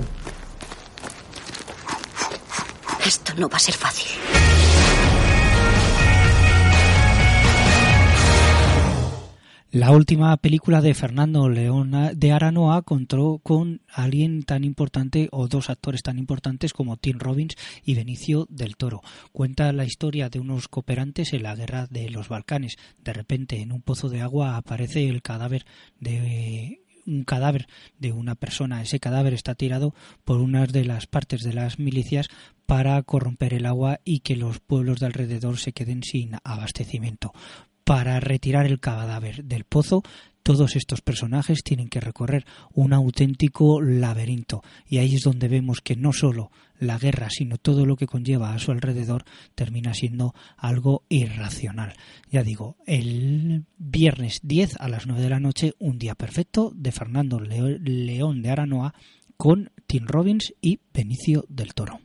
Esto 3.04 3.32
no 3.36 3.48
va 3.48 3.58
a 3.58 3.60
ser 3.60 3.76
fácil. 3.76 4.08
La 9.70 9.90
última 9.90 10.34
película 10.38 10.80
de 10.80 10.94
Fernando 10.94 11.46
León 11.50 11.92
de 12.14 12.32
Aranoa 12.32 12.80
contó 12.80 13.38
con 13.42 13.82
alguien 13.92 14.42
tan 14.42 14.64
importante 14.64 15.28
o 15.30 15.46
dos 15.46 15.68
actores 15.68 16.02
tan 16.02 16.18
importantes 16.18 16.72
como 16.72 16.96
Tim 16.96 17.18
Robbins 17.18 17.54
y 17.84 17.94
Benicio 17.94 18.46
del 18.48 18.78
Toro. 18.78 19.02
Cuenta 19.30 19.70
la 19.74 19.84
historia 19.84 20.30
de 20.30 20.40
unos 20.40 20.68
cooperantes 20.68 21.34
en 21.34 21.42
la 21.42 21.54
guerra 21.54 21.86
de 21.86 22.08
los 22.08 22.30
Balcanes. 22.30 22.78
De 23.04 23.12
repente, 23.12 23.60
en 23.60 23.72
un 23.72 23.82
pozo 23.82 24.08
de 24.08 24.22
agua 24.22 24.56
aparece 24.56 25.06
el 25.06 25.20
cadáver 25.20 25.66
de 26.00 26.80
un 27.06 27.24
cadáver 27.24 27.66
de 27.98 28.12
una 28.12 28.36
persona. 28.36 28.80
Ese 28.80 29.00
cadáver 29.00 29.34
está 29.34 29.54
tirado 29.54 29.94
por 30.24 30.40
una 30.40 30.66
de 30.66 30.86
las 30.86 31.06
partes 31.06 31.42
de 31.42 31.52
las 31.52 31.78
milicias 31.78 32.28
para 32.64 33.02
corromper 33.02 33.52
el 33.52 33.66
agua 33.66 34.00
y 34.04 34.20
que 34.20 34.36
los 34.36 34.60
pueblos 34.60 35.00
de 35.00 35.06
alrededor 35.06 35.58
se 35.58 35.72
queden 35.72 36.02
sin 36.02 36.36
abastecimiento. 36.42 37.32
Para 37.88 38.20
retirar 38.20 38.66
el 38.66 38.80
cadáver 38.80 39.44
del 39.44 39.64
pozo, 39.64 40.02
todos 40.42 40.76
estos 40.76 41.00
personajes 41.00 41.62
tienen 41.64 41.88
que 41.88 42.02
recorrer 42.02 42.44
un 42.74 42.92
auténtico 42.92 43.80
laberinto. 43.80 44.62
Y 44.86 44.98
ahí 44.98 45.14
es 45.14 45.22
donde 45.22 45.48
vemos 45.48 45.80
que 45.80 45.96
no 45.96 46.12
solo 46.12 46.50
la 46.78 46.98
guerra, 46.98 47.28
sino 47.30 47.56
todo 47.56 47.86
lo 47.86 47.96
que 47.96 48.06
conlleva 48.06 48.52
a 48.52 48.58
su 48.58 48.72
alrededor 48.72 49.24
termina 49.54 49.94
siendo 49.94 50.34
algo 50.58 51.04
irracional. 51.08 51.94
Ya 52.30 52.42
digo, 52.42 52.76
el 52.84 53.64
viernes 53.78 54.40
10 54.42 54.76
a 54.80 54.88
las 54.90 55.06
9 55.06 55.22
de 55.22 55.30
la 55.30 55.40
noche, 55.40 55.72
un 55.78 55.98
día 55.98 56.14
perfecto 56.14 56.70
de 56.74 56.92
Fernando 56.92 57.40
León 57.40 58.42
de 58.42 58.50
Aranoa 58.50 58.92
con 59.38 59.70
Tim 59.86 60.04
Robbins 60.06 60.52
y 60.60 60.78
Benicio 60.92 61.46
del 61.48 61.72
Toro. 61.72 62.00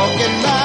walking 0.00 0.42
by. 0.42 0.59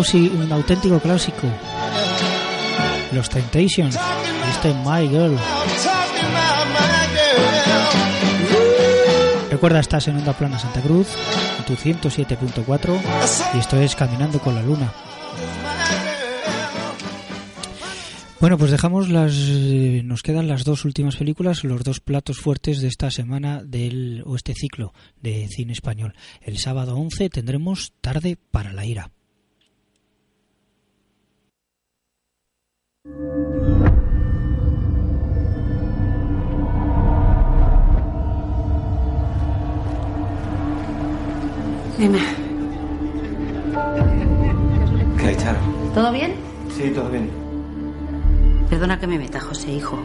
Un 0.00 0.50
auténtico 0.50 0.98
clásico. 0.98 1.46
Los 3.12 3.28
Temptations. 3.28 3.98
Este 4.50 4.72
my 4.82 5.06
girl. 5.08 5.36
Recuerda, 9.50 9.80
estás 9.80 10.08
en 10.08 10.16
Onda 10.16 10.32
Plana 10.32 10.58
Santa 10.58 10.80
Cruz, 10.80 11.08
en 11.58 11.64
tu 11.66 11.74
107.4, 11.74 12.98
y 13.54 13.58
esto 13.58 13.76
es 13.78 13.94
Caminando 13.94 14.38
con 14.38 14.54
la 14.54 14.62
Luna. 14.62 14.90
Bueno, 18.40 18.56
pues 18.56 18.70
dejamos 18.70 19.10
las. 19.10 19.34
eh, 19.34 20.00
nos 20.02 20.22
quedan 20.22 20.48
las 20.48 20.64
dos 20.64 20.86
últimas 20.86 21.16
películas, 21.16 21.62
los 21.62 21.84
dos 21.84 22.00
platos 22.00 22.38
fuertes 22.40 22.80
de 22.80 22.88
esta 22.88 23.10
semana 23.10 23.62
del, 23.62 24.22
o 24.24 24.34
este 24.34 24.54
ciclo 24.54 24.94
de 25.20 25.46
cine 25.48 25.74
español. 25.74 26.14
El 26.40 26.56
sábado 26.56 26.96
11 26.96 27.28
tendremos 27.28 27.92
Tarde 28.00 28.38
para 28.50 28.72
la 28.72 28.86
Ira. 28.86 29.10
Dime. 33.02 33.12
¿Qué 45.16 45.26
hay, 45.26 45.36
Charo? 45.36 45.58
¿Todo 45.94 46.12
bien? 46.12 46.34
Sí, 46.76 46.90
todo 46.90 47.08
bien. 47.08 47.30
Perdona 48.68 49.00
que 49.00 49.06
me 49.06 49.18
meta, 49.18 49.40
José, 49.40 49.70
hijo. 49.72 49.98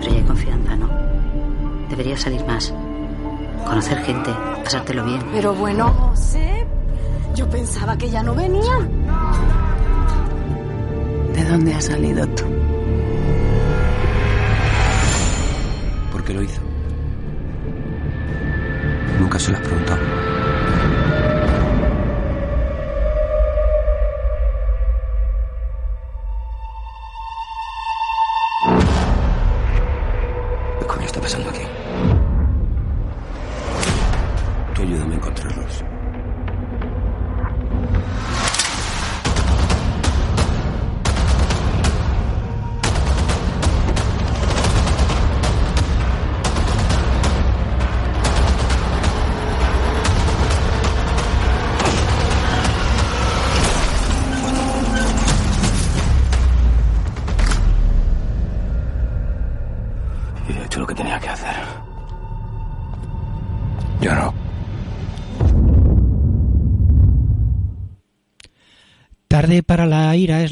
Pero 0.00 0.12
ya 0.12 0.18
hay 0.18 0.24
confianza, 0.24 0.76
¿no? 0.76 0.90
Deberías 1.88 2.20
salir 2.20 2.44
más. 2.44 2.74
Conocer 3.64 4.02
gente, 4.04 4.30
pasártelo 4.62 5.02
bien. 5.06 5.22
Pero 5.32 5.54
bueno, 5.54 5.88
José, 5.88 6.66
yo 7.34 7.48
pensaba 7.48 7.96
que 7.96 8.10
ya 8.10 8.22
no 8.22 8.34
venía. 8.34 8.76
¿De 11.34 11.44
dónde 11.44 11.74
has 11.74 11.84
salido 11.86 12.26
tú? 12.28 12.44
¿Por 16.12 16.24
qué 16.24 16.32
lo 16.32 16.42
hizo? 16.42 16.60
Nunca 19.18 19.38
se 19.38 19.50
lo 19.50 19.56
has 19.56 19.62
preguntado. 19.62 20.23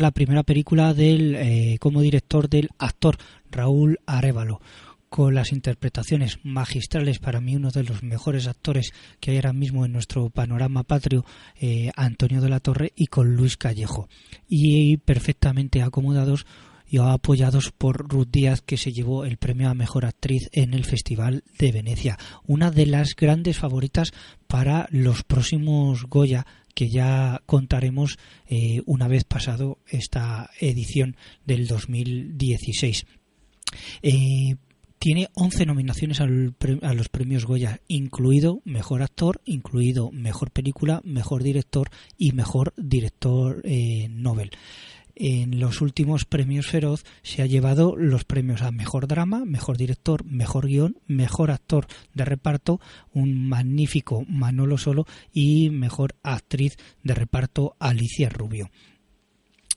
La 0.03 0.11
primera 0.11 0.43
película 0.43 0.93
del 0.93 1.37
eh, 1.37 1.77
como 1.81 2.03
director 2.03 2.49
del 2.49 2.69
actor 2.79 3.17
Raúl 3.51 4.01
Arevalo. 4.05 4.61
Con 5.09 5.35
las 5.35 5.53
interpretaciones 5.53 6.39
magistrales 6.43 7.19
para 7.19 7.41
mí 7.41 7.55
uno 7.55 7.71
de 7.71 7.85
los 7.85 8.03
mejores 8.03 8.49
actores 8.49 8.93
que 9.21 9.31
hay 9.31 9.37
ahora 9.37 9.53
mismo 9.53 9.85
en 9.85 9.93
nuestro 9.93 10.29
panorama 10.31 10.83
patrio 10.83 11.25
eh, 11.61 11.91
Antonio 11.97 12.41
de 12.41 12.49
la 12.49 12.61
Torre 12.61 12.93
y 12.97 13.07
con 13.07 13.37
Luis 13.37 13.57
Callejo. 13.57 14.09
Y 14.49 14.97
perfectamente 14.97 15.83
acomodados 15.83 16.47
y 16.93 16.99
apoyados 16.99 17.71
por 17.71 18.07
Ruth 18.07 18.29
Díaz 18.31 18.61
que 18.61 18.77
se 18.77 18.93
llevó 18.93 19.25
el 19.25 19.39
premio 19.39 19.71
a 19.71 19.75
mejor 19.75 20.05
actriz 20.05 20.51
en 20.53 20.75
el 20.75 20.85
Festival 20.85 21.43
de 21.59 21.73
Venecia. 21.73 22.19
Una 22.45 22.71
de 22.71 22.85
las 22.85 23.15
grandes 23.17 23.59
favoritas 23.59 24.13
para 24.47 24.89
los 24.91 25.23
próximos 25.23 26.05
Goya 26.05 26.47
que 26.75 26.89
ya 26.89 27.43
contaremos 27.47 28.19
eh, 28.47 28.83
una 28.87 29.09
vez 29.09 29.25
pasado 29.25 29.79
esta 29.87 30.51
edición 30.61 31.17
del 31.45 31.67
2016. 31.67 33.07
Eh, 34.03 34.57
tiene 34.99 35.29
11 35.35 35.67
nominaciones 35.67 36.21
al 36.21 36.55
a 36.83 36.95
los 36.95 37.09
premios 37.09 37.45
Goya, 37.45 37.81
incluido 37.89 38.61
Mejor 38.65 39.03
Actor, 39.03 39.41
incluido 39.45 40.13
Mejor 40.13 40.53
Película, 40.53 41.01
Mejor 41.05 41.43
Director 41.43 41.91
y 42.17 42.31
Mejor 42.31 42.73
Director 42.77 43.63
eh, 43.65 44.07
Nobel. 44.11 44.53
En 45.15 45.61
los 45.61 45.81
últimos 45.81 46.25
premios 46.25 46.67
Feroz 46.67 47.05
se 47.23 47.43
ha 47.43 47.47
llevado 47.47 47.97
los 47.97 48.25
premios 48.25 48.63
a 48.63 48.71
Mejor 48.71 49.07
Drama, 49.07 49.45
Mejor 49.45 49.77
Director, 49.77 50.25
Mejor 50.25 50.67
Guión, 50.67 50.99
Mejor 51.07 51.51
Actor 51.51 51.87
de 52.15 52.25
Reparto, 52.25 52.81
un 53.13 53.49
magnífico 53.49 54.25
Manolo 54.29 54.79
Solo 54.79 55.07
y 55.33 55.71
Mejor 55.71 56.17
Actriz 56.23 56.77
de 57.03 57.15
Reparto 57.15 57.77
Alicia 57.79 58.29
Rubio. 58.29 58.71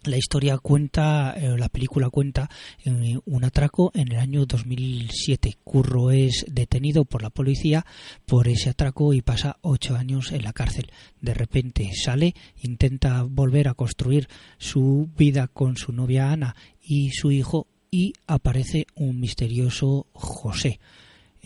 La 0.06 0.18
historia 0.18 0.60
cuenta, 0.60 1.34
eh, 1.36 1.58
la 1.58 1.68
película 1.68 2.12
cuenta 2.12 2.48
eh, 2.84 3.18
un 3.26 3.44
atraco 3.44 3.92
en 3.96 4.12
el 4.12 4.20
año 4.20 4.46
2007. 4.46 5.58
Curro 5.64 6.12
es 6.12 6.46
detenido 6.48 7.06
por 7.06 7.24
la 7.24 7.32
policía 7.32 7.88
por 8.28 8.48
ese 8.48 8.70
atraco 8.70 9.14
y 9.14 9.24
pasa 9.24 9.58
ocho 9.62 9.96
años 9.96 10.32
en 10.32 10.44
la 10.44 10.54
cárcel. 10.54 10.92
De 11.22 11.34
repente 11.34 11.90
sale, 11.96 12.36
intenta 12.62 13.24
volver 13.24 13.68
a 13.68 13.74
construir 13.74 14.28
su 14.60 15.10
vida 15.18 15.48
con 15.48 15.76
su 15.76 15.92
novia 15.92 16.32
Ana 16.32 16.56
y 16.84 17.10
su 17.10 17.32
hijo 17.32 17.66
y 17.90 18.14
aparece 18.28 18.86
un 18.94 19.20
misterioso 19.20 20.06
José. 20.14 20.80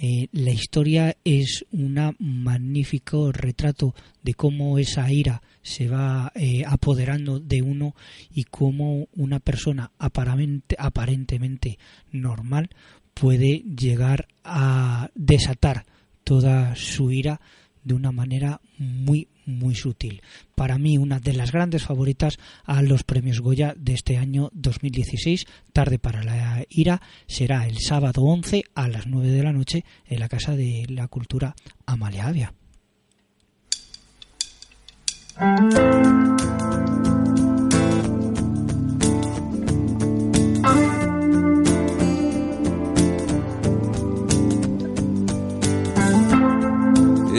Eh, 0.01 0.29
la 0.31 0.51
historia 0.51 1.17
es 1.25 1.65
un 1.71 1.99
magnífico 2.19 3.33
retrato 3.33 3.93
de 4.23 4.33
cómo 4.33 4.77
esa 4.79 5.11
ira 5.11 5.41
se 5.61 5.89
va 5.89 6.31
eh, 6.35 6.63
apoderando 6.65 7.41
de 7.41 7.61
uno 7.61 7.95
y 8.33 8.45
cómo 8.45 9.09
una 9.13 9.41
persona 9.41 9.91
aparente- 9.99 10.77
aparentemente 10.79 11.77
normal 12.13 12.69
puede 13.13 13.59
llegar 13.77 14.29
a 14.45 15.09
desatar 15.15 15.85
toda 16.23 16.77
su 16.77 17.11
ira 17.11 17.41
de 17.83 17.93
una 17.93 18.13
manera 18.13 18.61
muy 18.77 19.27
muy 19.49 19.75
sutil. 19.75 20.21
Para 20.55 20.77
mí 20.77 20.97
una 20.97 21.19
de 21.19 21.33
las 21.33 21.51
grandes 21.51 21.83
favoritas 21.83 22.37
a 22.65 22.81
los 22.81 23.03
premios 23.03 23.41
Goya 23.41 23.73
de 23.77 23.93
este 23.93 24.17
año 24.17 24.49
2016, 24.53 25.45
Tarde 25.73 25.99
para 25.99 26.23
la 26.23 26.65
ira, 26.69 27.01
será 27.27 27.67
el 27.67 27.79
sábado 27.79 28.23
11 28.23 28.63
a 28.75 28.87
las 28.87 29.07
9 29.07 29.29
de 29.29 29.43
la 29.43 29.53
noche 29.53 29.83
en 30.05 30.19
la 30.19 30.29
Casa 30.29 30.55
de 30.55 30.85
la 30.89 31.07
Cultura 31.07 31.55
Amalia 31.85 32.27
Avia. 32.27 32.53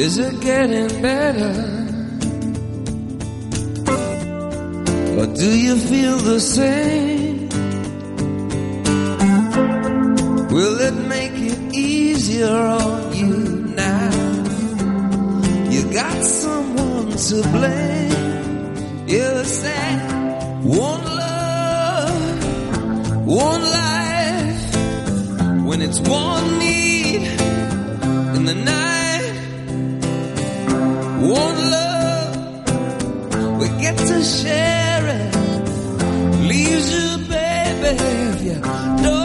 Is 0.01 0.19
it 0.19 0.41
getting 0.41 1.03
better? 1.03 1.80
Or 5.21 5.27
do 5.27 5.51
you 5.67 5.77
feel 5.77 6.17
the 6.17 6.41
same? 6.41 7.51
Will 10.49 10.81
it 10.81 10.95
make 11.15 11.35
it 11.35 11.75
easier 11.75 12.49
on 12.49 13.13
you 13.15 13.37
now? 13.77 14.11
You 15.69 15.93
got 15.93 16.25
someone 16.25 17.11
to 17.11 17.43
blame. 17.53 19.09
You 19.09 19.45
say, 19.45 19.93
one 20.63 21.05
love, 21.05 22.47
one 23.27 23.63
life. 23.83 24.75
When 25.67 25.83
it's 25.83 26.01
one 26.01 26.59
need 26.59 27.27
in 28.37 28.45
the 28.47 28.55
night. 28.55 29.35
One 31.21 31.59
love, 31.77 32.37
we 33.61 33.69
get 33.83 33.99
to 33.99 34.25
share. 34.25 34.90
Leaves 36.51 36.93
you, 36.93 37.29
baby, 37.29 37.91
if 37.95 38.43
you 38.43 38.61
don't 39.05 39.20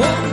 one 0.00 0.29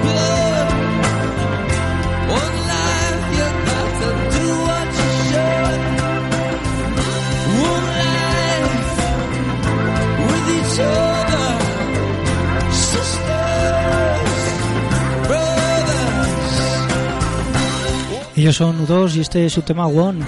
Ellos 18.48 18.56
son 18.56 18.88
U2 18.88 19.16
y 19.18 19.20
este 19.20 19.46
es 19.46 19.52
su 19.52 19.62
tema 19.62 19.88
One. 19.88 20.24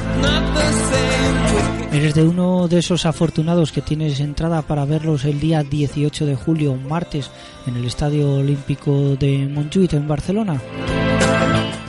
Eres 1.94 2.14
de 2.14 2.24
uno 2.24 2.68
de 2.68 2.80
esos 2.80 3.06
afortunados 3.06 3.72
que 3.72 3.82
tienes 3.82 4.20
entrada 4.20 4.62
para 4.62 4.84
verlos 4.84 5.24
el 5.24 5.40
día 5.40 5.64
18 5.64 6.26
de 6.26 6.36
julio, 6.36 6.76
martes, 6.76 7.32
en 7.66 7.78
el 7.78 7.86
Estadio 7.86 8.30
Olímpico 8.34 9.16
de 9.16 9.48
Montjuic 9.48 9.94
en 9.94 10.06
Barcelona. 10.10 10.62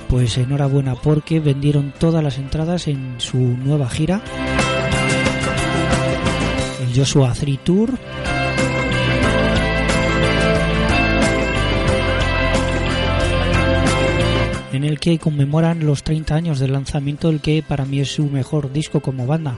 Pues 0.08 0.38
enhorabuena 0.38 0.94
porque 0.94 1.40
vendieron 1.40 1.92
todas 1.98 2.22
las 2.22 2.38
entradas 2.38 2.86
en 2.86 3.16
su 3.18 3.36
nueva 3.36 3.90
gira, 3.90 4.22
el 6.80 6.96
Joshua 6.96 7.32
3 7.36 7.58
Tour, 7.64 7.98
en 14.72 14.84
el 14.84 15.00
que 15.00 15.18
conmemoran 15.18 15.84
los 15.84 16.02
30 16.02 16.34
años 16.34 16.58
del 16.58 16.72
lanzamiento 16.72 17.28
del 17.28 17.40
que 17.40 17.62
para 17.66 17.84
mí 17.84 18.00
es 18.00 18.12
su 18.14 18.26
mejor 18.26 18.72
disco 18.72 19.00
como 19.00 19.26
banda. 19.26 19.56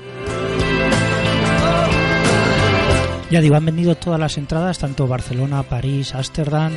Ya 3.30 3.40
digo, 3.40 3.56
han 3.56 3.64
vendido 3.64 3.94
todas 3.94 4.20
las 4.20 4.36
entradas, 4.36 4.78
tanto 4.78 5.06
Barcelona, 5.06 5.62
París, 5.62 6.14
Ámsterdam, 6.14 6.72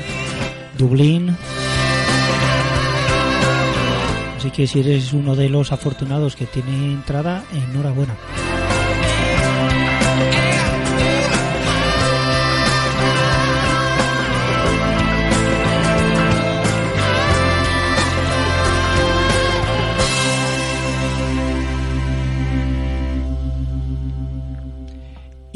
Dublín. 0.77 1.35
Así 4.37 4.51
que 4.51 4.65
si 4.65 4.79
eres 4.79 5.11
uno 5.11 5.35
de 5.35 5.49
los 5.49 5.71
afortunados 5.71 6.35
que 6.35 6.45
tiene 6.45 6.93
entrada, 6.93 7.43
enhorabuena. 7.51 8.15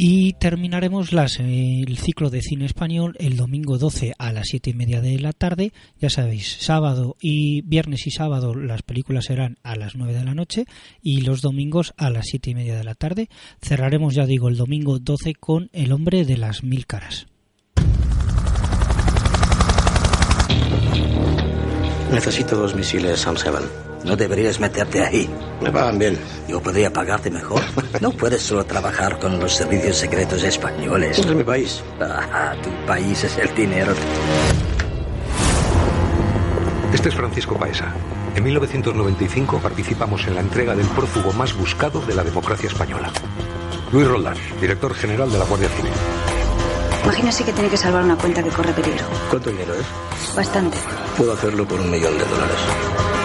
Y 0.01 0.31
terminaremos 0.31 1.11
las, 1.11 1.41
eh, 1.41 1.83
el 1.85 1.97
ciclo 1.97 2.29
de 2.29 2.41
cine 2.41 2.63
español 2.63 3.17
el 3.19 3.35
domingo 3.35 3.77
12 3.77 4.13
a 4.17 4.31
las 4.31 4.47
7 4.47 4.69
y 4.69 4.73
media 4.73 5.01
de 5.01 5.19
la 5.19 5.33
tarde. 5.33 5.73
Ya 5.99 6.09
sabéis, 6.09 6.55
sábado 6.61 7.17
y 7.19 7.63
viernes 7.63 8.07
y 8.07 8.11
sábado 8.11 8.55
las 8.55 8.81
películas 8.81 9.25
serán 9.25 9.57
a 9.61 9.75
las 9.75 9.97
9 9.97 10.13
de 10.13 10.23
la 10.23 10.33
noche 10.33 10.63
y 11.01 11.19
los 11.19 11.41
domingos 11.41 11.93
a 11.97 12.09
las 12.09 12.27
7 12.27 12.51
y 12.51 12.55
media 12.55 12.77
de 12.77 12.85
la 12.85 12.95
tarde. 12.95 13.27
Cerraremos, 13.61 14.15
ya 14.15 14.25
digo, 14.25 14.47
el 14.47 14.55
domingo 14.55 14.99
12 14.99 15.33
con 15.33 15.69
El 15.73 15.91
hombre 15.91 16.23
de 16.23 16.37
las 16.37 16.63
mil 16.63 16.85
caras. 16.85 17.27
Necesito 22.13 22.55
dos 22.55 22.73
misiles 22.73 23.19
Sam 23.19 23.35
7. 23.35 23.88
No 24.03 24.15
deberías 24.15 24.59
meterte 24.59 25.03
ahí. 25.03 25.29
Me 25.61 25.71
pagan 25.71 25.99
bien. 25.99 26.17
Yo 26.47 26.61
podría 26.61 26.91
pagarte 26.91 27.29
mejor. 27.29 27.61
No 28.01 28.11
puedes 28.11 28.41
solo 28.41 28.63
trabajar 28.65 29.19
con 29.19 29.39
los 29.39 29.53
servicios 29.53 29.97
secretos 29.97 30.43
españoles. 30.43 31.19
Es 31.19 31.25
mi 31.27 31.43
país. 31.43 31.83
Ah, 31.99 32.53
tu 32.63 32.69
país 32.85 33.21
es 33.23 33.37
el 33.37 33.53
dinero. 33.53 33.93
Este 36.93 37.09
es 37.09 37.15
Francisco 37.15 37.57
Paesa. 37.57 37.93
En 38.35 38.43
1995 38.43 39.59
participamos 39.59 40.25
en 40.27 40.35
la 40.35 40.41
entrega 40.41 40.75
del 40.75 40.87
prófugo 40.87 41.33
más 41.33 41.53
buscado 41.53 41.99
de 42.01 42.15
la 42.15 42.23
democracia 42.23 42.67
española. 42.67 43.11
Luis 43.91 44.07
Roldán, 44.07 44.37
director 44.61 44.93
general 44.93 45.31
de 45.31 45.39
la 45.39 45.45
Guardia 45.45 45.67
Civil. 45.69 45.91
Imagínese 47.03 47.43
que 47.43 47.51
tiene 47.53 47.69
que 47.69 47.77
salvar 47.77 48.03
una 48.03 48.15
cuenta 48.15 48.43
que 48.43 48.49
corre 48.49 48.71
peligro. 48.71 49.05
¿Cuánto 49.29 49.49
dinero 49.49 49.73
es? 49.73 50.35
Bastante. 50.35 50.77
Puedo 51.17 51.33
hacerlo 51.33 51.67
por 51.67 51.81
un 51.81 51.89
millón 51.89 52.17
de 52.17 52.25
dólares. 52.25 53.18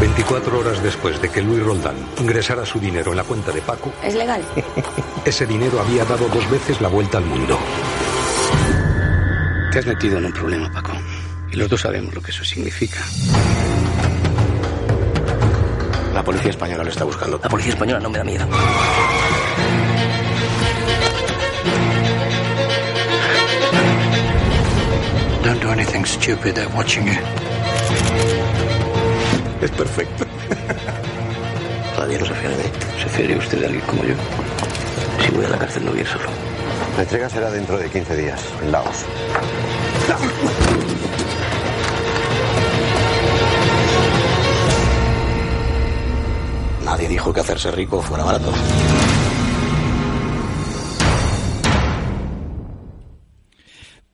24 0.00 0.58
horas 0.60 0.82
después 0.82 1.20
de 1.20 1.28
que 1.28 1.42
Luis 1.42 1.62
Roldán 1.62 1.96
ingresara 2.20 2.64
su 2.64 2.78
dinero 2.78 3.10
en 3.10 3.16
la 3.16 3.24
cuenta 3.24 3.50
de 3.50 3.60
Paco, 3.60 3.92
¿Es 4.02 4.14
legal? 4.14 4.42
ese 5.24 5.44
dinero 5.46 5.80
había 5.80 6.04
dado 6.04 6.28
dos 6.28 6.48
veces 6.50 6.80
la 6.80 6.88
vuelta 6.88 7.18
al 7.18 7.24
mundo. 7.24 7.58
Te 9.72 9.80
has 9.80 9.86
metido 9.86 10.18
en 10.18 10.26
un 10.26 10.32
problema, 10.32 10.70
Paco. 10.70 10.92
Y 11.50 11.56
los 11.56 11.68
dos 11.68 11.80
sabemos 11.80 12.14
lo 12.14 12.22
que 12.22 12.30
eso 12.30 12.44
significa. 12.44 13.00
La 16.14 16.22
policía 16.22 16.50
española 16.50 16.84
lo 16.84 16.90
está 16.90 17.04
buscando. 17.04 17.40
La 17.42 17.48
policía 17.48 17.72
española 17.72 18.00
no 18.00 18.10
me 18.10 18.18
da 18.18 18.24
miedo. 18.24 18.46
Don't 25.44 25.60
do 25.62 25.70
anything 25.70 26.04
stupid, 26.04 26.54
they're 26.54 26.68
watching 26.76 27.06
you. 27.06 27.57
Es 29.60 29.70
perfecto. 29.72 30.24
Nadie 31.98 32.18
no 32.18 32.26
se 32.26 32.34
fía 32.34 32.50
de 32.50 32.56
mí. 32.56 32.70
¿Se 33.02 33.08
fiaría 33.08 33.36
usted 33.38 33.58
de 33.58 33.66
alguien 33.66 33.84
como 33.86 34.04
yo? 34.04 34.14
Si 35.24 35.30
voy 35.32 35.44
a 35.44 35.48
la 35.48 35.58
cárcel 35.58 35.84
no 35.84 35.90
voy 35.90 35.98
a 36.00 36.02
ir 36.02 36.08
solo. 36.08 36.28
La 36.96 37.02
entrega 37.02 37.28
será 37.28 37.50
dentro 37.50 37.76
de 37.76 37.90
15 37.90 38.16
días, 38.16 38.40
en 38.62 38.72
Laos. 38.72 39.04
Nadie 46.84 47.08
dijo 47.08 47.32
que 47.32 47.40
hacerse 47.40 47.70
rico 47.72 48.00
fuera 48.00 48.24
barato. 48.24 48.52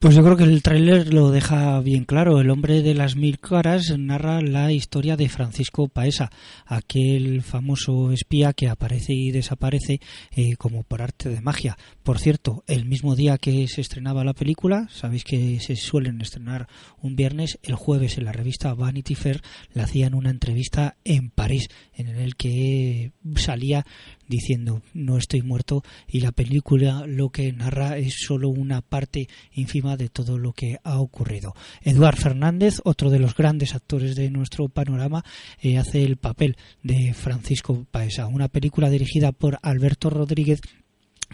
Pues 0.04 0.16
yo 0.16 0.22
creo 0.22 0.36
que 0.36 0.44
el 0.44 0.62
tráiler 0.62 1.14
lo 1.14 1.30
deja 1.30 1.80
bien 1.80 2.04
claro. 2.04 2.38
El 2.38 2.50
hombre 2.50 2.82
de 2.82 2.92
las 2.92 3.16
mil 3.16 3.38
caras 3.38 3.90
narra 3.98 4.42
la 4.42 4.70
historia 4.70 5.16
de 5.16 5.30
Francisco 5.30 5.88
Paesa, 5.88 6.30
aquel 6.66 7.40
famoso 7.40 8.12
espía 8.12 8.52
que 8.52 8.68
aparece 8.68 9.14
y 9.14 9.30
desaparece 9.30 10.02
eh, 10.32 10.56
como 10.56 10.82
por 10.82 11.00
arte 11.00 11.30
de 11.30 11.40
magia. 11.40 11.78
Por 12.02 12.18
cierto, 12.18 12.64
el 12.66 12.84
mismo 12.84 13.16
día 13.16 13.38
que 13.38 13.66
se 13.66 13.80
estrenaba 13.80 14.24
la 14.24 14.34
película, 14.34 14.88
sabéis 14.90 15.24
que 15.24 15.58
se 15.60 15.74
suelen 15.74 16.20
estrenar 16.20 16.68
un 17.00 17.16
viernes, 17.16 17.58
el 17.62 17.74
jueves 17.74 18.18
en 18.18 18.26
la 18.26 18.32
revista 18.32 18.74
Vanity 18.74 19.14
Fair 19.14 19.40
le 19.72 19.80
hacían 19.80 20.12
una 20.12 20.28
entrevista 20.28 20.98
en 21.04 21.30
París 21.30 21.68
en 21.94 22.08
el 22.08 22.36
que 22.36 23.12
salía 23.36 23.86
diciendo 24.28 24.82
no 24.92 25.16
estoy 25.16 25.42
muerto 25.42 25.82
y 26.08 26.20
la 26.20 26.32
película 26.32 27.04
lo 27.06 27.30
que 27.30 27.52
narra 27.52 27.98
es 27.98 28.14
solo 28.26 28.48
una 28.48 28.80
parte 28.80 29.28
ínfima 29.52 29.96
de 29.96 30.08
todo 30.08 30.38
lo 30.38 30.52
que 30.52 30.78
ha 30.82 30.98
ocurrido. 30.98 31.54
Eduard 31.82 32.16
Fernández, 32.16 32.80
otro 32.84 33.10
de 33.10 33.18
los 33.18 33.34
grandes 33.34 33.74
actores 33.74 34.16
de 34.16 34.30
nuestro 34.30 34.68
panorama, 34.68 35.24
eh, 35.60 35.78
hace 35.78 36.04
el 36.04 36.16
papel 36.16 36.56
de 36.82 37.14
Francisco 37.14 37.86
Paesa, 37.90 38.26
una 38.26 38.48
película 38.48 38.90
dirigida 38.90 39.32
por 39.32 39.58
Alberto 39.62 40.10
Rodríguez 40.10 40.60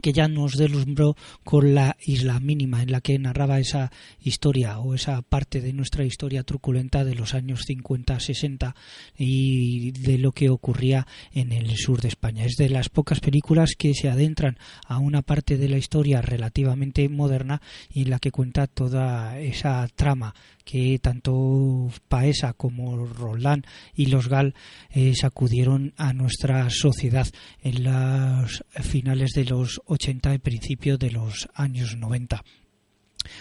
que 0.01 0.13
ya 0.13 0.29
nos 0.29 0.57
deslumbró 0.57 1.17
con 1.45 1.75
la 1.75 1.97
isla 2.05 2.41
mínima 2.41 2.83
en 2.83 2.93
la 2.93 3.01
que 3.01 3.19
narraba 3.19 3.59
esa 3.59 3.91
historia 4.21 4.79
o 4.79 4.95
esa 4.95 5.23
parte 5.23 5.61
de 5.61 5.73
nuestra 5.73 6.05
historia 6.05 6.43
truculenta 6.43 7.05
de 7.05 7.15
los 7.15 7.35
años 7.35 7.67
50-60 7.69 8.75
y 9.17 9.93
de 9.93 10.19
lo 10.19 10.33
que 10.33 10.51
ocurría 10.51 11.07
en 11.33 11.53
el 11.53 11.77
sur 11.77 12.01
de 12.01 12.09
España. 12.09 12.45
Es 12.45 12.57
de 12.57 12.69
las 12.69 12.89
pocas 12.89 13.21
películas 13.21 13.75
que 13.77 13.95
se 13.95 14.09
adentran 14.09 14.59
a 14.87 14.99
una 14.99 15.23
parte 15.23 15.57
de 15.57 15.69
la 15.69 15.79
historia 15.79 16.23
relativamente 16.23 17.09
moderna 17.09 17.61
y 17.93 18.03
en 18.03 18.11
la 18.11 18.19
que 18.19 18.31
cuenta 18.31 18.67
toda 18.67 19.39
esa 19.39 19.87
trama 19.95 20.35
que 20.71 20.99
tanto 21.01 21.89
Paesa 22.09 22.53
como 22.53 23.07
Roldán 23.07 23.65
y 23.95 24.07
los 24.07 24.29
Gal 24.29 24.55
eh, 24.91 25.15
sacudieron 25.15 25.95
a 25.97 26.13
nuestra 26.13 26.69
sociedad 26.71 27.27
en 27.61 27.85
los 27.85 28.65
finales 28.83 29.31
de 29.35 29.45
los 29.47 29.81
80 29.87 30.35
y 30.35 30.39
principios 30.39 30.99
de 30.99 31.11
los 31.11 31.49
años 31.55 31.97
90 31.97 32.45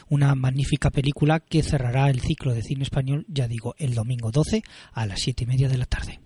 una 0.09 0.35
magnífica 0.35 0.89
película 0.89 1.39
que 1.39 1.63
cerrará 1.63 2.09
el 2.09 2.19
ciclo 2.19 2.53
de 2.53 2.61
cine 2.61 2.83
español, 2.83 3.25
ya 3.29 3.47
digo, 3.47 3.75
el 3.77 3.93
domingo 3.93 4.29
12 4.29 4.61
a 4.91 5.05
las 5.05 5.21
7 5.21 5.45
y 5.45 5.47
media 5.47 5.69
de 5.69 5.77
la 5.77 5.85
tarde. 5.85 6.19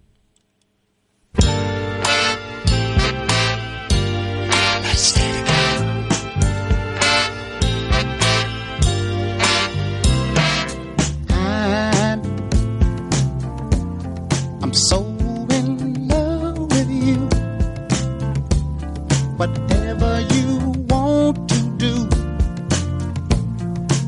Whatever 19.44 20.14
you 20.36 20.50
want 20.88 21.50
to 21.50 21.60
do 21.76 22.08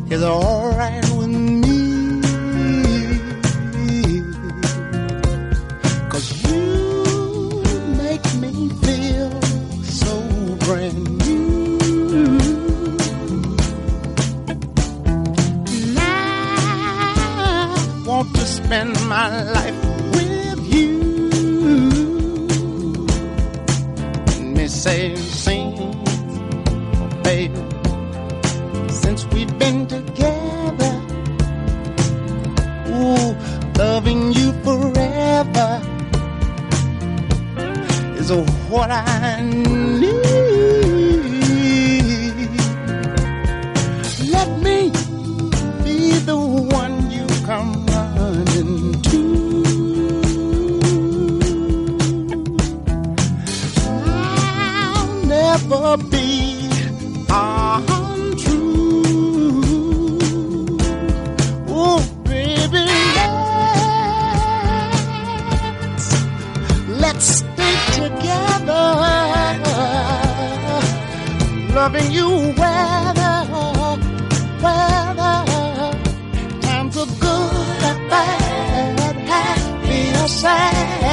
is 0.10 0.24
alright 0.24 1.04
with 1.18 1.28
me. 1.28 2.22
Cause 6.08 6.28
you 6.48 7.64
make 7.98 8.26
me 8.36 8.70
feel 8.86 9.42
so 9.84 10.14
brand 10.64 11.04
new. 11.28 11.80
And 15.68 16.00
I 16.00 17.76
want 18.08 18.34
to 18.36 18.42
spend 18.46 18.94
my 19.10 19.44
life 19.52 19.86
with 20.16 20.74
you. 20.74 20.96
Me 24.54 24.68
say, 24.68 25.25
baby, 27.36 27.64
since 28.90 29.26
we've 29.34 29.56
been 29.60 29.86
together. 29.88 30.94
Ooh, 32.96 33.36
loving 33.78 34.32
you 34.38 34.54
forever 34.66 35.70
is 38.20 38.32
what 38.72 38.90
I 38.90 39.42
need. 39.42 40.14
Let 44.36 44.50
me 44.66 44.80
be 45.84 46.00
the 46.30 46.40
one 46.80 46.96
you 47.16 47.26
come 47.50 47.72
running 47.96 49.02
to. 49.10 49.22
I'll 54.06 55.14
never 55.26 55.98
be 55.98 56.45
loving 71.76 72.10
you 72.10 72.30
weather, 72.58 73.38
weather, 74.64 75.38
times 76.62 76.98
are 76.98 77.12
good 77.20 77.82
or 77.90 78.10
bad, 78.10 79.16
happy 79.28 80.24
or 80.24 80.28
sad. 80.30 81.05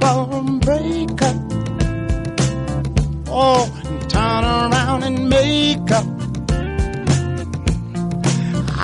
People 0.00 0.58
break 0.60 1.22
up. 1.22 1.36
Oh, 3.28 3.66
turn 4.08 4.44
around 4.44 5.02
and 5.04 5.28
make 5.28 5.90
up. 5.90 6.06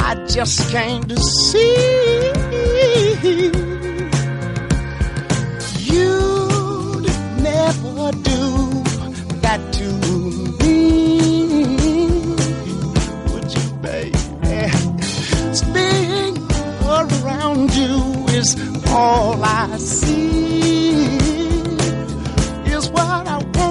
I 0.09 0.15
just 0.29 0.71
came 0.71 1.03
to 1.05 1.17
see 1.17 2.33
you'd 5.91 7.07
never 7.43 8.13
do 8.13 8.43
that 9.41 9.61
to 9.73 9.87
me. 10.61 10.77
Would 13.33 13.49
you, 13.55 13.67
baby? 13.83 14.69
Spinning 15.53 16.37
around 16.87 17.75
you 17.75 18.27
is 18.37 18.76
all 18.97 19.45
I 19.45 19.77
see. 19.77 21.17
Is 22.65 22.89
what 22.91 23.27
I 23.29 23.37
want 23.55 23.66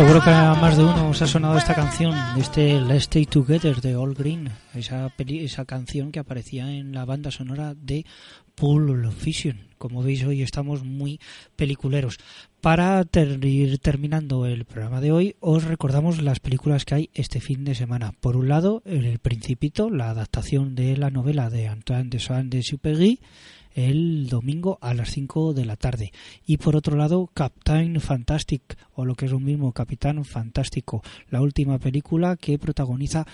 Seguro 0.00 0.22
que 0.22 0.30
a 0.30 0.54
más 0.54 0.78
de 0.78 0.84
uno 0.84 1.10
os 1.10 1.20
ha 1.20 1.26
sonado 1.26 1.58
esta 1.58 1.74
canción, 1.74 2.14
de 2.34 2.40
este 2.40 2.80
Let's 2.80 3.02
Stay 3.02 3.26
Together 3.26 3.82
de 3.82 3.96
All 3.96 4.14
Green, 4.14 4.48
esa, 4.74 5.10
peli- 5.10 5.44
esa 5.44 5.66
canción 5.66 6.10
que 6.10 6.18
aparecía 6.20 6.72
en 6.72 6.92
la 6.94 7.04
banda 7.04 7.30
sonora 7.30 7.74
de 7.74 8.06
Pulp 8.54 9.12
Fiction. 9.12 9.68
Como 9.76 10.02
veis, 10.02 10.24
hoy 10.24 10.40
estamos 10.40 10.84
muy 10.84 11.20
peliculeros. 11.54 12.16
Para 12.62 13.04
ter- 13.04 13.44
ir 13.44 13.78
terminando 13.78 14.46
el 14.46 14.64
programa 14.64 15.02
de 15.02 15.12
hoy, 15.12 15.36
os 15.38 15.64
recordamos 15.64 16.22
las 16.22 16.40
películas 16.40 16.86
que 16.86 16.94
hay 16.94 17.10
este 17.12 17.40
fin 17.40 17.64
de 17.66 17.74
semana. 17.74 18.14
Por 18.20 18.38
un 18.38 18.48
lado, 18.48 18.82
El 18.86 19.18
Principito, 19.18 19.90
la 19.90 20.08
adaptación 20.08 20.74
de 20.76 20.96
la 20.96 21.10
novela 21.10 21.50
de 21.50 21.68
Antoine 21.68 22.08
de 22.08 22.20
Saint-Exupéry, 22.20 23.20
el 23.88 24.28
domingo 24.28 24.78
a 24.80 24.94
las 24.94 25.10
5 25.10 25.54
de 25.54 25.64
la 25.64 25.76
tarde. 25.76 26.12
Y 26.46 26.58
por 26.58 26.76
otro 26.76 26.96
lado, 26.96 27.30
Captain 27.32 28.00
Fantastic, 28.00 28.76
o 28.94 29.04
lo 29.04 29.14
que 29.14 29.26
es 29.26 29.30
lo 29.32 29.40
mismo, 29.40 29.72
Capitán 29.72 30.24
Fantástico, 30.24 31.02
la 31.30 31.40
última 31.40 31.78
película 31.78 32.36
que 32.36 32.58
protagoniza 32.58 33.26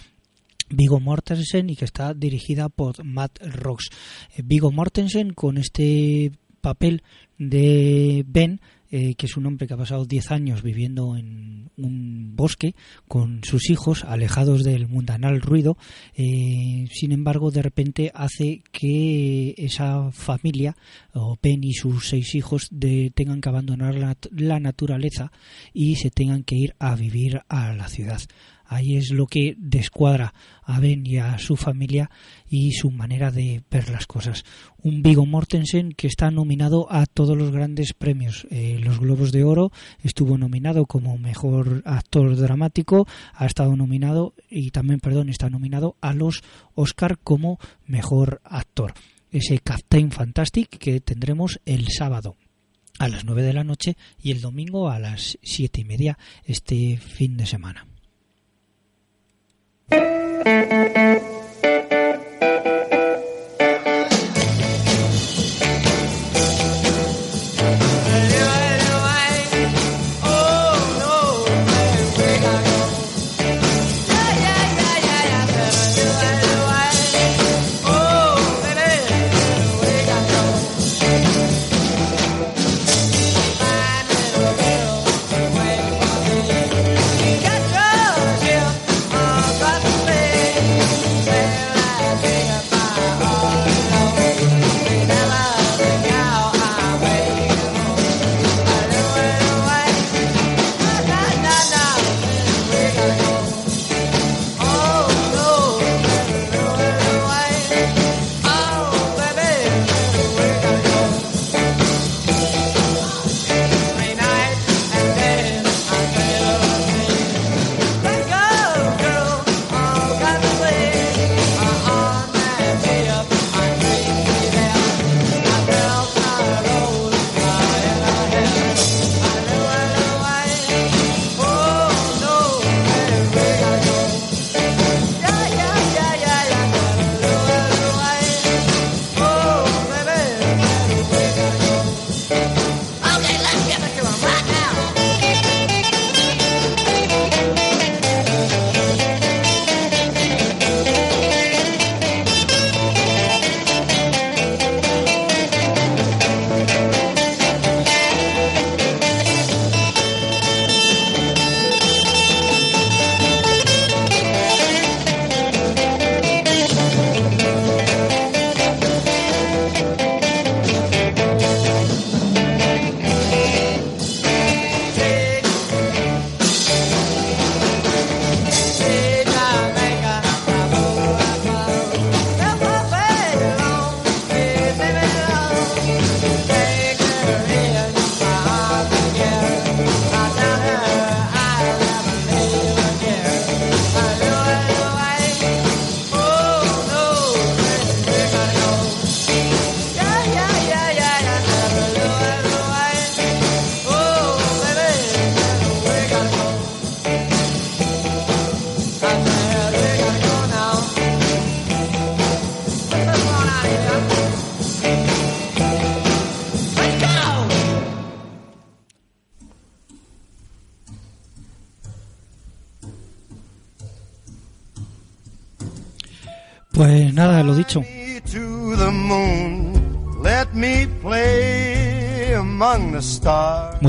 Vigo 0.69 1.01
Mortensen 1.01 1.71
y 1.71 1.77
que 1.77 1.85
está 1.85 2.15
dirigida 2.15 2.69
por 2.69 3.05
Matt 3.05 3.39
Rox. 3.41 3.89
Eh, 4.37 4.43
Vigo 4.45 4.73
Mortensen 4.73 5.33
con 5.33 5.59
este 5.59 6.33
papel 6.61 7.03
de 7.39 8.25
Ben, 8.27 8.61
eh, 8.91 9.15
que 9.15 9.27
es 9.27 9.37
un 9.37 9.47
hombre 9.47 9.67
que 9.67 9.75
ha 9.75 9.77
pasado 9.77 10.05
10 10.05 10.31
años 10.31 10.63
viviendo 10.63 11.17
en 11.17 11.71
un 11.77 12.37
bosque 12.37 12.75
con 13.09 13.43
sus 13.45 13.71
hijos, 13.71 14.05
alejados 14.05 14.65
del 14.65 14.89
mundanal 14.89 15.41
ruido, 15.41 15.77
eh, 16.15 16.87
sin 16.93 17.13
embargo, 17.13 17.51
de 17.51 17.63
repente 17.63 18.11
hace 18.15 18.63
que 18.73 19.55
esa 19.59 20.11
familia, 20.13 20.77
o 21.15 21.39
Ben 21.43 21.63
y 21.65 21.73
sus 21.73 22.09
seis 22.09 22.35
hijos, 22.35 22.69
de, 22.71 23.11
tengan 23.15 23.41
que 23.41 23.49
abandonar 23.49 23.95
la, 23.95 24.17
la 24.31 24.61
naturaleza 24.61 25.33
y 25.73 25.97
se 25.97 26.11
tengan 26.11 26.45
que 26.45 26.57
ir 26.57 26.75
a 26.79 26.95
vivir 26.95 27.43
a 27.49 27.73
la 27.75 27.89
ciudad. 27.89 28.21
Ahí 28.69 28.97
es 28.97 29.11
lo 29.11 29.27
que 29.27 29.55
descuadra 29.59 30.35
a 30.63 30.81
Ben 30.81 31.07
y 31.07 31.19
a 31.19 31.39
su 31.39 31.57
familia 31.57 32.11
y 32.49 32.73
su 32.73 32.91
manera 32.91 33.31
de 33.31 33.63
ver 33.71 33.89
las 33.91 34.07
cosas. 34.07 34.45
Un 34.79 35.03
Vigo 35.03 35.27
Mortensen 35.27 35.93
que 35.93 36.07
está 36.07 36.31
nominado 36.31 36.87
a 36.91 37.07
todos 37.07 37.37
los 37.37 37.51
grandes 37.51 37.93
premios. 37.93 38.47
Eh, 38.51 38.79
los 38.83 38.99
Globos 38.99 39.33
de 39.33 39.45
Oro 39.45 39.73
estuvo 40.03 40.39
nominado 40.39 40.87
como 40.87 41.19
mejor 41.19 41.83
actor 41.85 42.37
dramático, 42.37 43.07
ha 43.35 43.47
estado 43.47 43.77
nominado 43.77 44.35
y 44.51 44.71
también, 44.71 45.01
perdón, 45.01 45.29
está 45.29 45.51
nominado 45.51 45.97
a 46.01 46.13
los 46.13 46.43
Oscar 46.75 47.19
como 47.19 47.59
mejor 47.87 48.41
actor. 48.45 48.95
Ese 49.31 49.59
Captain 49.59 50.11
Fantastic 50.11 50.69
que 50.69 51.01
tendremos 51.01 51.61
el 51.65 51.89
sábado 51.89 52.37
a 52.99 53.09
las 53.09 53.25
9 53.25 53.43
de 53.43 53.53
la 53.53 53.65
noche 53.65 53.97
y 54.23 54.31
el 54.31 54.41
domingo 54.41 54.89
a 54.89 54.99
las 54.99 55.39
siete 55.43 55.83
y 55.83 55.85
media 55.85 56.19
este 56.45 56.97
fin 56.97 57.37
de 57.37 57.47
semana. 57.47 57.87
Thank 59.91 61.21
you. 61.21 61.26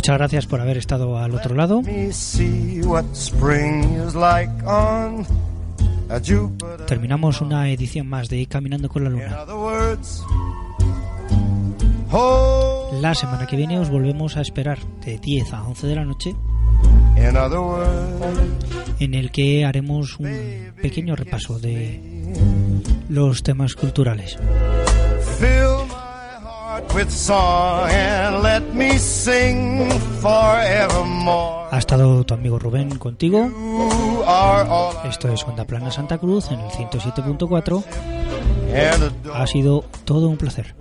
Muchas 0.08 0.20
gracias 0.20 0.46
por 0.46 0.62
haber 0.62 0.78
estado 0.78 1.18
al 1.18 1.36
otro 1.36 1.54
lado. 1.54 1.82
Terminamos 6.88 7.42
una 7.42 7.70
edición 7.70 8.08
más 8.08 8.30
de 8.30 8.46
Caminando 8.46 8.88
con 8.88 9.04
la 9.04 9.10
Luna. 9.10 9.46
La 13.02 13.16
semana 13.16 13.48
que 13.48 13.58
viene 13.58 13.80
os 13.80 13.90
volvemos 13.90 14.38
a 14.38 14.42
esperar 14.42 14.80
de 15.04 15.18
10 15.18 15.52
a 15.52 15.64
11 15.64 15.88
de 15.88 15.96
la 15.96 16.06
noche 16.06 16.36
en 19.00 19.14
el 19.14 19.30
que 19.30 19.66
haremos 19.66 20.18
un 20.20 20.72
pequeño 20.82 21.18
repaso 21.18 21.60
de 21.60 22.34
los 23.10 23.44
temas 23.44 23.76
culturales. 23.76 24.38
Ha 31.72 31.78
estado 31.78 32.24
tu 32.24 32.34
amigo 32.34 32.60
Rubén 32.60 32.98
contigo. 32.98 33.50
Esto 35.08 35.30
es 35.30 35.44
Onda 35.44 35.66
Plana 35.66 35.92
Santa 35.92 36.18
Cruz 36.18 36.50
en 36.52 36.60
el 36.60 36.70
107.4. 36.72 37.84
and 38.74 39.04
adore. 39.04 39.38
Ha 39.38 39.48
sido 39.48 39.86
todo 40.06 40.28
un 40.30 40.38
placer. 40.38 40.76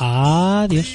Adiós. 0.00 0.86